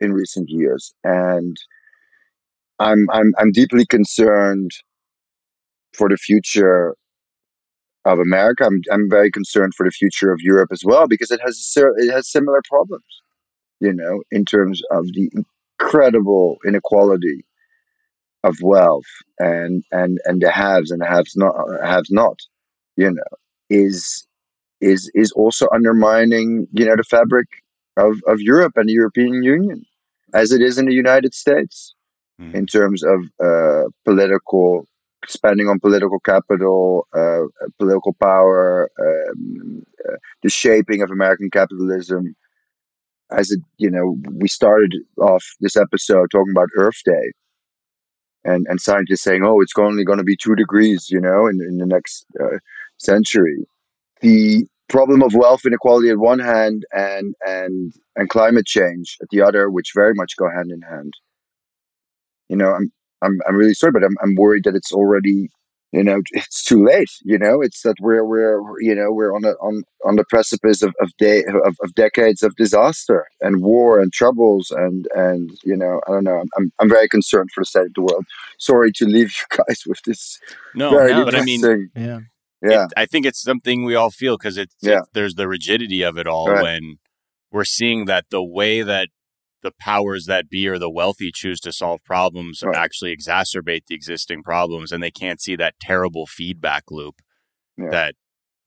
[0.01, 1.57] in recent years, and
[2.79, 4.71] I'm I'm I'm deeply concerned
[5.95, 6.95] for the future
[8.05, 8.65] of America.
[8.65, 12.13] I'm I'm very concerned for the future of Europe as well because it has it
[12.13, 13.05] has similar problems,
[13.81, 15.31] you know, in terms of the
[15.81, 17.45] incredible inequality
[18.47, 22.39] of wealth and and and the haves and the haves not haves not
[22.97, 23.31] you know
[23.71, 24.27] is
[24.81, 27.49] is is also undermining you know the fabric
[27.97, 29.85] of of Europe and the European Union
[30.35, 31.95] as it is in the United States
[32.41, 32.55] mm.
[32.55, 34.87] in terms of uh, political
[35.29, 37.43] spending on political capital, uh,
[37.79, 42.35] political power, um, uh, the shaping of American capitalism.
[43.33, 47.33] As it, you know, we started off this episode talking about Earth Day,
[48.47, 51.61] and and scientists saying, oh, it's only going to be two degrees, you know, in
[51.61, 52.59] in the next uh,
[52.99, 53.67] century.
[54.21, 59.43] The problem of wealth inequality at one hand and and and climate change at the
[59.43, 61.13] other, which very much go hand in hand.
[62.49, 62.93] You know, I'm
[63.23, 65.51] I'm I'm really sorry, but I'm I'm worried that it's already
[65.93, 69.45] you know it's too late you know it's that we're we're you know we're on
[69.45, 74.01] a on on the precipice of of, day, of, of decades of disaster and war
[74.01, 77.67] and troubles and and you know i don't know i'm i'm very concerned for the
[77.67, 78.25] state of the world
[78.59, 80.39] sorry to leave you guys with this
[80.75, 82.21] No, very no, but I mean, Yeah.
[82.63, 84.99] yeah it- I think it's something we all feel because it's Yeah.
[85.01, 86.63] it- there's the rigidity of it all Right.
[86.63, 86.97] when
[87.53, 89.09] we're seeing that the way that
[89.67, 92.77] the powers that be or the wealthy choose to solve problems Right.
[92.85, 97.17] actually exacerbate the existing problems and they can't see that terrible feedback loop
[97.83, 97.91] Yeah.
[97.97, 98.13] that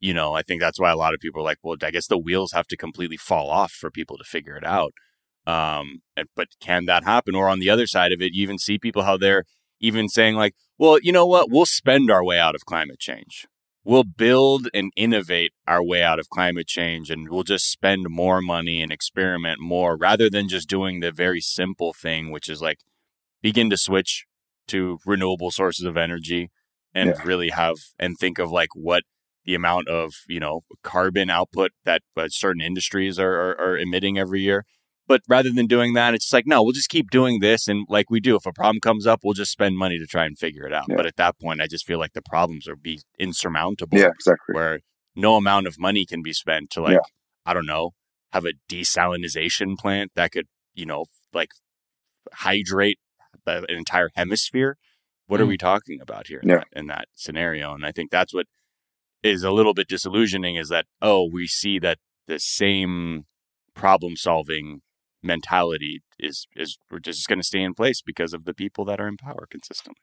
[0.07, 2.07] you know i think that's why a lot of people are like well i guess
[2.07, 4.93] the wheels have to completely fall off for people to figure it out
[5.55, 5.85] um
[6.17, 8.77] and, but can that happen or on the other side of it you even see
[8.85, 9.43] people how they're
[9.89, 13.35] even saying like well you know what we'll spend our way out of climate change
[13.84, 18.41] we'll build and innovate our way out of climate change and we'll just spend more
[18.41, 22.80] money and experiment more rather than just doing the very simple thing which is like
[23.41, 24.26] begin to switch
[24.68, 26.51] to renewable sources of energy
[26.93, 27.23] and Yeah.
[27.23, 29.03] really have and think of like what
[29.45, 34.18] the amount of you know carbon output that uh, certain industries are, are, are emitting
[34.19, 34.65] every year
[35.10, 37.86] but rather than doing that it's just like no we'll just keep doing this and
[37.90, 40.38] like we do if a problem comes up we'll just spend money to try and
[40.40, 40.95] figure it out Yeah.
[40.95, 44.53] but at that point i just feel like the problems are be insurmountable yeah exactly
[44.53, 44.80] where
[45.15, 46.99] no amount of money can be spent to like Yeah.
[47.45, 47.91] i don't know
[48.31, 51.49] have a desalinization plant that could you know like
[52.34, 52.99] hydrate
[53.45, 54.77] the, an entire hemisphere
[55.27, 55.49] what are Mm.
[55.49, 56.56] we talking about here in, Yeah.
[56.57, 58.45] that, in that scenario and i think that's what
[59.23, 63.26] is a little bit disillusioning is that oh we see that the same
[63.73, 64.81] problem solving
[65.22, 69.00] mentality is is we're just going to stay in place because of the people that
[69.00, 70.02] are in power consistently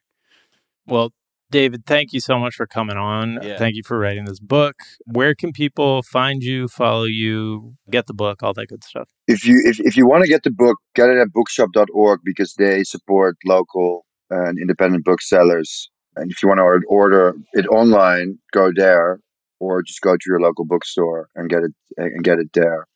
[0.86, 1.12] Well,
[1.50, 3.38] David, thank you so much for coming on.
[3.40, 3.56] Yeah.
[3.56, 4.74] Thank you for writing this book.
[5.04, 9.08] Where can people find you, follow you, get the book, all that good stuff?
[9.26, 12.54] if you if, if you want to get the book get it at bookshop.org because
[12.54, 18.70] they support local and independent booksellers and if you want to order it online go
[18.74, 19.20] there
[19.58, 22.86] or just go to your local bookstore and get it and get it there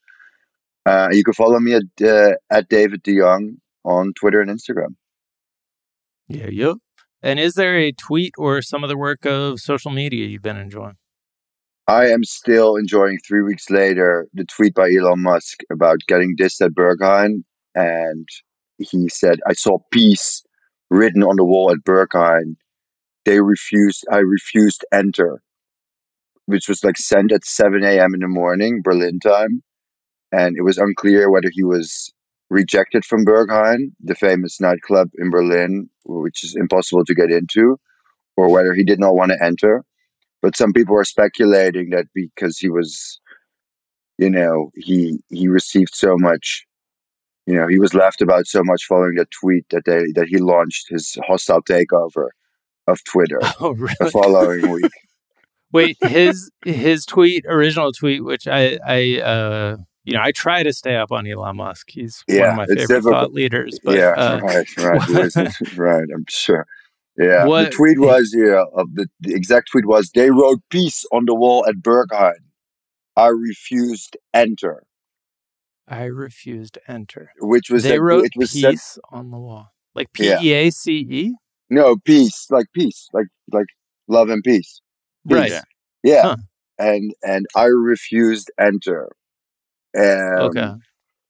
[0.87, 4.95] uh, you can follow me at uh, at David de Jong on twitter and instagram
[6.29, 6.77] Yeah, yep.
[7.23, 10.97] And is there a tweet or some other work of social media you've been enjoying?
[11.87, 16.65] I am still enjoying three weeks later the tweet by Elon Musk about getting dissed
[16.65, 17.43] at Berghain.
[17.75, 18.29] And
[18.79, 20.43] he said, I saw peace
[20.91, 22.57] written on the wall at Berghain.
[23.25, 25.43] They refused, I refused enter,
[26.47, 28.15] which was like sent at 7 a.m.
[28.15, 29.63] in the morning, Berlin time.
[30.33, 32.13] And it was unclear whether he was
[32.51, 37.79] rejected from Berghain, the famous nightclub in Berlin, which is impossible to get into,
[38.37, 39.85] or whether he did not want to enter.
[40.43, 43.21] But some people are speculating that because he was
[44.21, 46.67] you know he he received so much
[47.47, 50.39] you know he was laughed about so much following that tweet that they that he
[50.39, 52.29] launched his hostile takeover
[52.87, 54.93] of twitter Oh, the following week.
[55.73, 60.73] Wait, his his tweet, original tweet, which I I uh you know I try to
[60.73, 61.91] stay up on Elon Musk.
[61.91, 63.13] He's one of my favorite difficult.
[63.15, 63.79] thought leaders.
[63.85, 65.37] But yeah uh, right right
[65.77, 66.67] right i'm sure
[67.19, 71.05] yeah What- the tweet was yeah of the, the exact tweet was they wrote peace
[71.13, 72.35] on the wall at berghain
[73.17, 74.85] i refused enter
[75.89, 77.33] I refused to enter.
[77.41, 80.41] which was they wrote it was peace on the wall, like P Yeah.
[80.41, 81.35] E A C E.
[81.69, 83.67] No, peace, like peace, like like
[84.07, 84.81] love and peace.
[85.29, 85.37] Peace.
[85.37, 85.51] Right.
[85.51, 85.63] Yeah.
[86.05, 86.23] Yeah.
[86.23, 86.37] Huh.
[86.79, 89.09] And and I refused enter.
[89.97, 90.73] Um, Okay.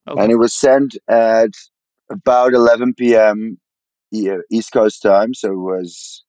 [0.09, 0.23] Okay.
[0.23, 1.51] And it was sent at
[2.11, 3.59] about 11 p.m.
[4.13, 6.25] E- East Coast time, so it was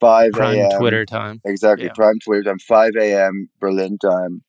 [0.00, 0.78] 5 Prime a.m.
[0.78, 1.40] Twitter time.
[1.44, 1.92] Exactly, Yeah.
[1.94, 3.48] prime Twitter time, 5 a.m.
[3.60, 4.42] Berlin time.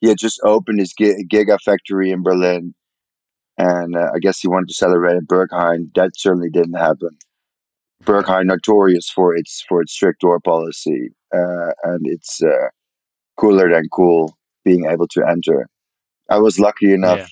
[0.00, 2.74] He had just opened his gi- Giga factory in Berlin,
[3.56, 5.90] and uh, I guess he wanted to celebrate at Berghain.
[5.94, 7.16] That certainly didn't happen.
[8.04, 12.68] Berghain notorious for its for its strict door policy, uh, and it's uh,
[13.36, 15.68] cooler than cool being able to enter.
[16.28, 17.26] I was lucky enough Yeah.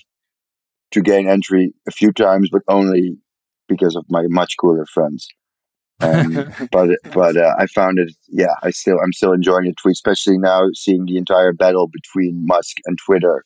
[0.91, 3.17] to gain entry a few times, but only
[3.67, 5.27] because of my much cooler friends.
[5.99, 6.33] Um,
[6.71, 8.13] but but uh, I found it.
[8.27, 12.45] Yeah, I still I'm still enjoying the tweet, especially now seeing the entire battle between
[12.45, 13.43] Musk and Twitter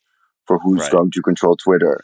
[0.47, 0.91] for who's Right.
[0.91, 2.01] going to control Twitter,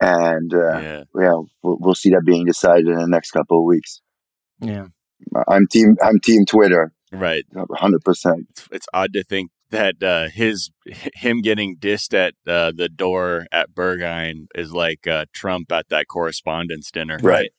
[0.00, 3.64] and uh, yeah yeah, we'll, we'll see that being decided in the next couple of
[3.64, 4.00] weeks.
[4.60, 4.86] yeah.
[5.48, 8.02] I'm team I'm team Twitter, right 100.
[8.02, 10.70] percent it's, it's odd to think that uh, his
[11.14, 16.06] him getting dissed at uh, the door at Berghain is like uh, Trump at that
[16.06, 17.18] correspondence dinner.
[17.22, 17.50] Right.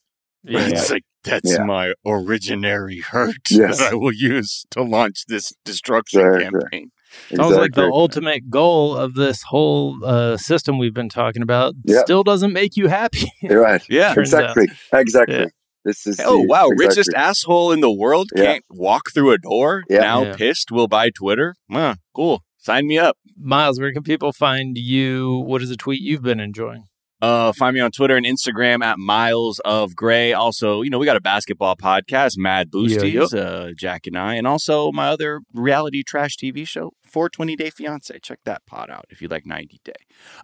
[0.44, 0.68] Yeah.
[0.70, 1.64] It's like that's Yeah.
[1.66, 3.78] my originary hurt Yes.
[3.80, 6.60] that I will use to launch this destruction Exactly.
[6.60, 6.92] campaign.
[7.36, 12.02] Sounds like the ultimate goal of this whole uh, system we've been talking about Yeah.
[12.02, 13.32] still doesn't make you happy.
[13.42, 13.82] You're right.
[13.90, 14.14] Yeah.
[14.16, 14.58] Turns out.
[14.58, 14.68] Exactly.
[15.00, 15.36] Exactly.
[15.38, 15.46] Yeah.
[15.86, 16.20] This is.
[16.24, 16.86] Oh wow, exactly.
[16.88, 18.46] richest asshole in the world Yeah.
[18.46, 19.84] can't walk through a door.
[19.90, 20.00] Yeah.
[20.00, 20.36] Now Yeah.
[20.36, 21.56] pissed will buy Twitter.
[21.72, 22.42] Huh, cool.
[22.58, 23.18] Sign me up.
[23.38, 25.40] Miles, where can people find you?
[25.46, 26.86] What is a tweet you've been enjoying?
[27.22, 30.34] Uh, find me on Twitter and Instagram at Miles of Gray.
[30.34, 34.46] Also, you know, we got a basketball podcast, Mad Boosties, uh, Jack and I, and
[34.46, 38.20] also my other reality trash TV show, 420 Day Fiance.
[38.20, 39.94] Check that pod out if you like 90 Day.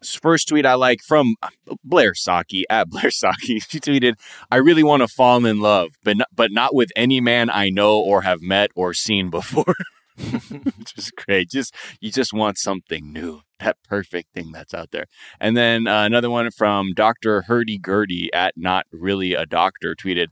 [0.03, 1.49] First tweet I like from uh,
[1.83, 3.63] Blair Socci at Blair Socci.
[3.67, 4.13] She tweeted,
[4.51, 7.69] "I really want to fall in love, but not, but not with any man I
[7.69, 9.73] know or have met or seen before."
[10.97, 11.49] Is great.
[11.49, 15.05] Just you just want something new, that perfect thing that's out there.
[15.39, 17.43] And then uh, another one from Dr.
[17.43, 20.27] Hurdy Gurdy at Not Really a Doctor tweeted,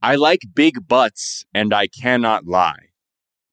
[0.00, 2.90] I like big butts and I cannot lie.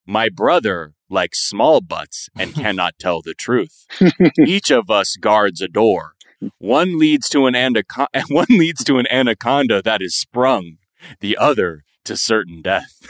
[0.06, 3.86] My brother likes small butts and cannot tell the truth.
[4.46, 6.14] Each of us guards a door.
[6.58, 10.78] One leads to an anaconda, one leads to an anaconda that is sprung,
[11.20, 13.06] the other to certain death.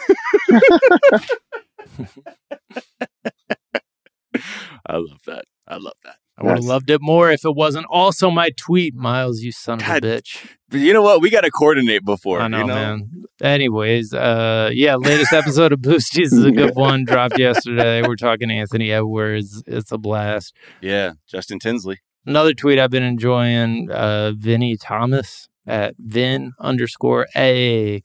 [4.86, 5.44] I love that.
[5.68, 6.16] I love that.
[6.40, 9.80] I would have loved it more if it wasn't also my tweet, Miles, you son
[9.80, 10.48] of a bitch.
[10.70, 11.20] But you know what?
[11.20, 12.40] We got to coordinate before.
[12.40, 12.74] I know, you know?
[12.74, 13.24] man.
[13.42, 17.04] Anyways, uh, yeah, latest episode of Boosties is a good one.
[17.04, 18.02] Dropped yesterday.
[18.02, 19.62] We're talking Anthony Edwards.
[19.66, 20.54] It's a blast.
[20.80, 21.98] Yeah, Justin Tinsley.
[22.24, 28.02] Another tweet I've been enjoying, uh, Vinny Thomas at Vin underscore A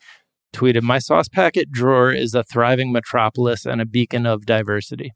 [0.56, 5.12] tweeted, My sauce packet drawer is a thriving metropolis and a beacon of diversity.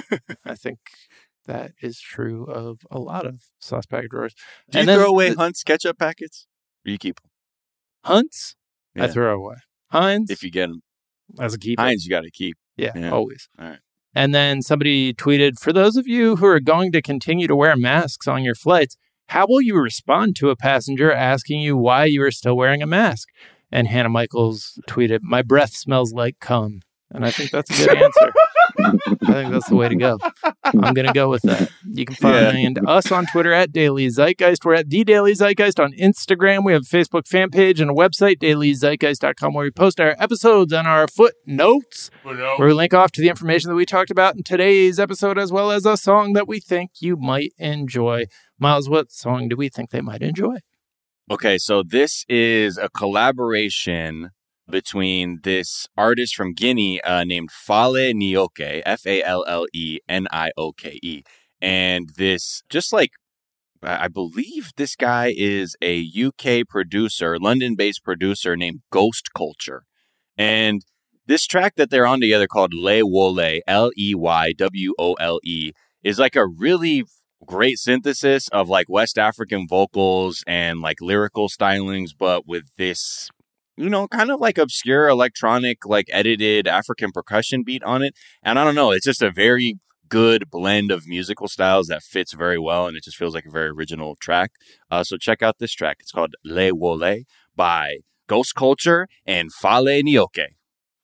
[0.44, 0.78] I think
[1.46, 4.34] that is true of a lot of sauce packet drawers.
[4.70, 6.46] Do you And then throw away Hunt's ketchup packets?
[6.86, 7.30] Or you keep them?
[8.04, 8.56] Hunts,
[8.96, 9.56] I throw away.
[9.90, 10.82] Heinz, If you get them.
[11.40, 11.82] as a keeper.
[11.82, 12.56] Heinz, you got to keep.
[12.76, 13.10] Yeah, Yeah.
[13.10, 13.48] always.
[13.58, 13.78] All right.
[14.14, 17.76] And then somebody tweeted, for those of you who are going to continue to wear
[17.76, 18.96] masks on your flights,
[19.30, 22.86] how will you respond to a passenger asking you why you are still wearing a
[22.86, 23.28] mask?
[23.72, 26.80] And Hannah Michaels tweeted, my breath smells like cum.
[27.10, 28.32] And I think that's a good answer.
[28.84, 30.18] I think that's the way to go.
[30.64, 31.70] I'm going to go with that.
[31.84, 34.64] You can find us on Twitter at Daily Zeitgeist.
[34.64, 36.64] We're at The Daily Zeitgeist on Instagram.
[36.64, 40.72] We have a Facebook fan page and a website, dailyzeitgeist.com, where we post our episodes
[40.72, 44.42] and our footnotes, where we link off to the information that we talked about in
[44.42, 48.24] today's episode, as well as a song that we think you might enjoy.
[48.58, 50.56] Miles, what song do we think they might enjoy?
[51.30, 54.30] Okay, so this is a collaboration
[54.68, 60.26] between this artist from Guinea uh, named Falle Nioke, F A L L E N
[60.32, 61.22] I O K E.
[61.60, 63.10] And this, just like,
[63.82, 69.84] I believe this guy is a UK producer, London based producer named Ghost Culture.
[70.36, 70.82] And
[71.26, 75.72] this track that they're on together called Leywole, L E Y W O L E,
[76.02, 77.04] is like a really
[77.46, 83.30] great synthesis of like West African vocals and like lyrical stylings, but with this,
[83.76, 88.14] you know, kind of like obscure electronic, like edited African percussion beat on it.
[88.42, 89.78] And I don't know, it's just a very
[90.08, 93.50] good blend of musical styles that fits very well and it just feels like a
[93.50, 94.52] very original track.
[94.90, 95.96] Uh, so check out this track.
[96.00, 97.24] It's called Leywole
[97.56, 100.46] by Ghost Culture and Falle Nioke.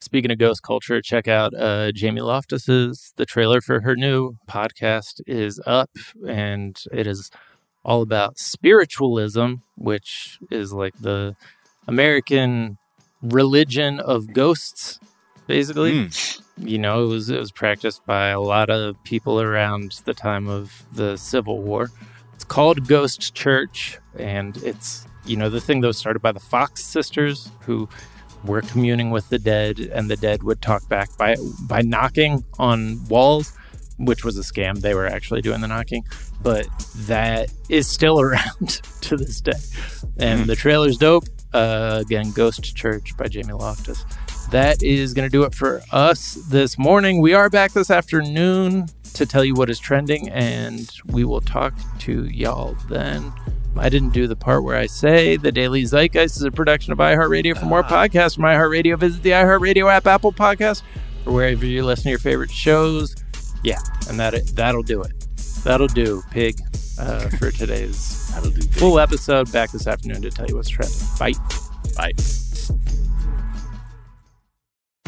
[0.03, 5.21] Speaking of ghost culture, check out uh, Jamie Loftus's the trailer for her new podcast
[5.27, 5.91] is up,
[6.27, 7.31] and it is
[7.85, 11.37] all about spiritualism, which is like the
[11.87, 12.79] American
[13.23, 14.99] religion of ghosts,
[15.47, 16.07] basically.
[16.07, 16.67] Hmm.
[16.67, 20.49] You know, it was it was practiced by a lot of people around the time
[20.49, 21.91] of the Civil War.
[22.35, 26.41] It's called Ghost Church, and it's you know the thing that was started by the
[26.41, 27.89] Fox sisters who
[28.45, 33.03] were communing with the dead, and the dead would talk back by by knocking on
[33.09, 33.57] walls,
[33.99, 34.81] which was a scam.
[34.81, 36.05] They were actually doing the knocking,
[36.43, 36.67] but
[37.07, 39.53] that is still around to this day.
[40.19, 40.47] And hmm.
[40.47, 41.25] the trailer's dope.
[41.53, 44.05] Uh, again, Ghost Church by Jamie Loftus.
[44.51, 47.21] That is going to do it for us this morning.
[47.21, 51.75] We are back this afternoon to tell you what is trending, and we will talk
[52.01, 53.33] to y'all then.
[53.77, 56.99] I didn't do the part where I say the Daily Zeitgeist is a production of
[56.99, 57.59] iHeartRadio.
[57.59, 60.83] For more podcasts from iHeartRadio, visit the iHeartRadio app, Apple Podcast,
[61.27, 63.17] or wherever you listen to your favorite shows.
[63.63, 63.79] Yeah,
[64.09, 65.13] and that that'll do it.
[65.63, 66.61] That'll do, pig,
[66.99, 68.63] uh, for today's That'll do.
[68.79, 69.51] full episode.
[69.53, 70.97] Back this afternoon to tell you what's trending.
[71.19, 71.33] Bye.
[71.97, 72.13] Bye.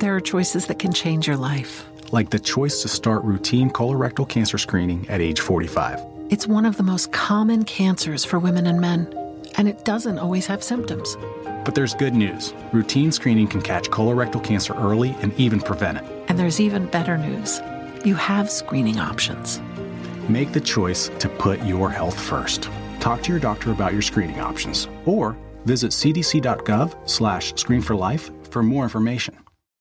[0.00, 1.86] There are choices that can change your life.
[2.10, 6.00] Like the choice to start routine colorectal cancer screening at age 45.
[6.30, 9.12] It's one of the most common cancers for women and men,
[9.56, 11.16] and it doesn't always have symptoms.
[11.64, 12.54] But there's good news.
[12.72, 16.04] Routine screening can catch colorectal cancer early and even prevent it.
[16.28, 17.60] And there's even better news.
[18.04, 19.60] You have screening options.
[20.28, 22.70] Make the choice to put your health first.
[23.00, 28.30] Talk to your doctor about your screening options or visit cdc.gov slash screen for life
[28.50, 29.36] for more information.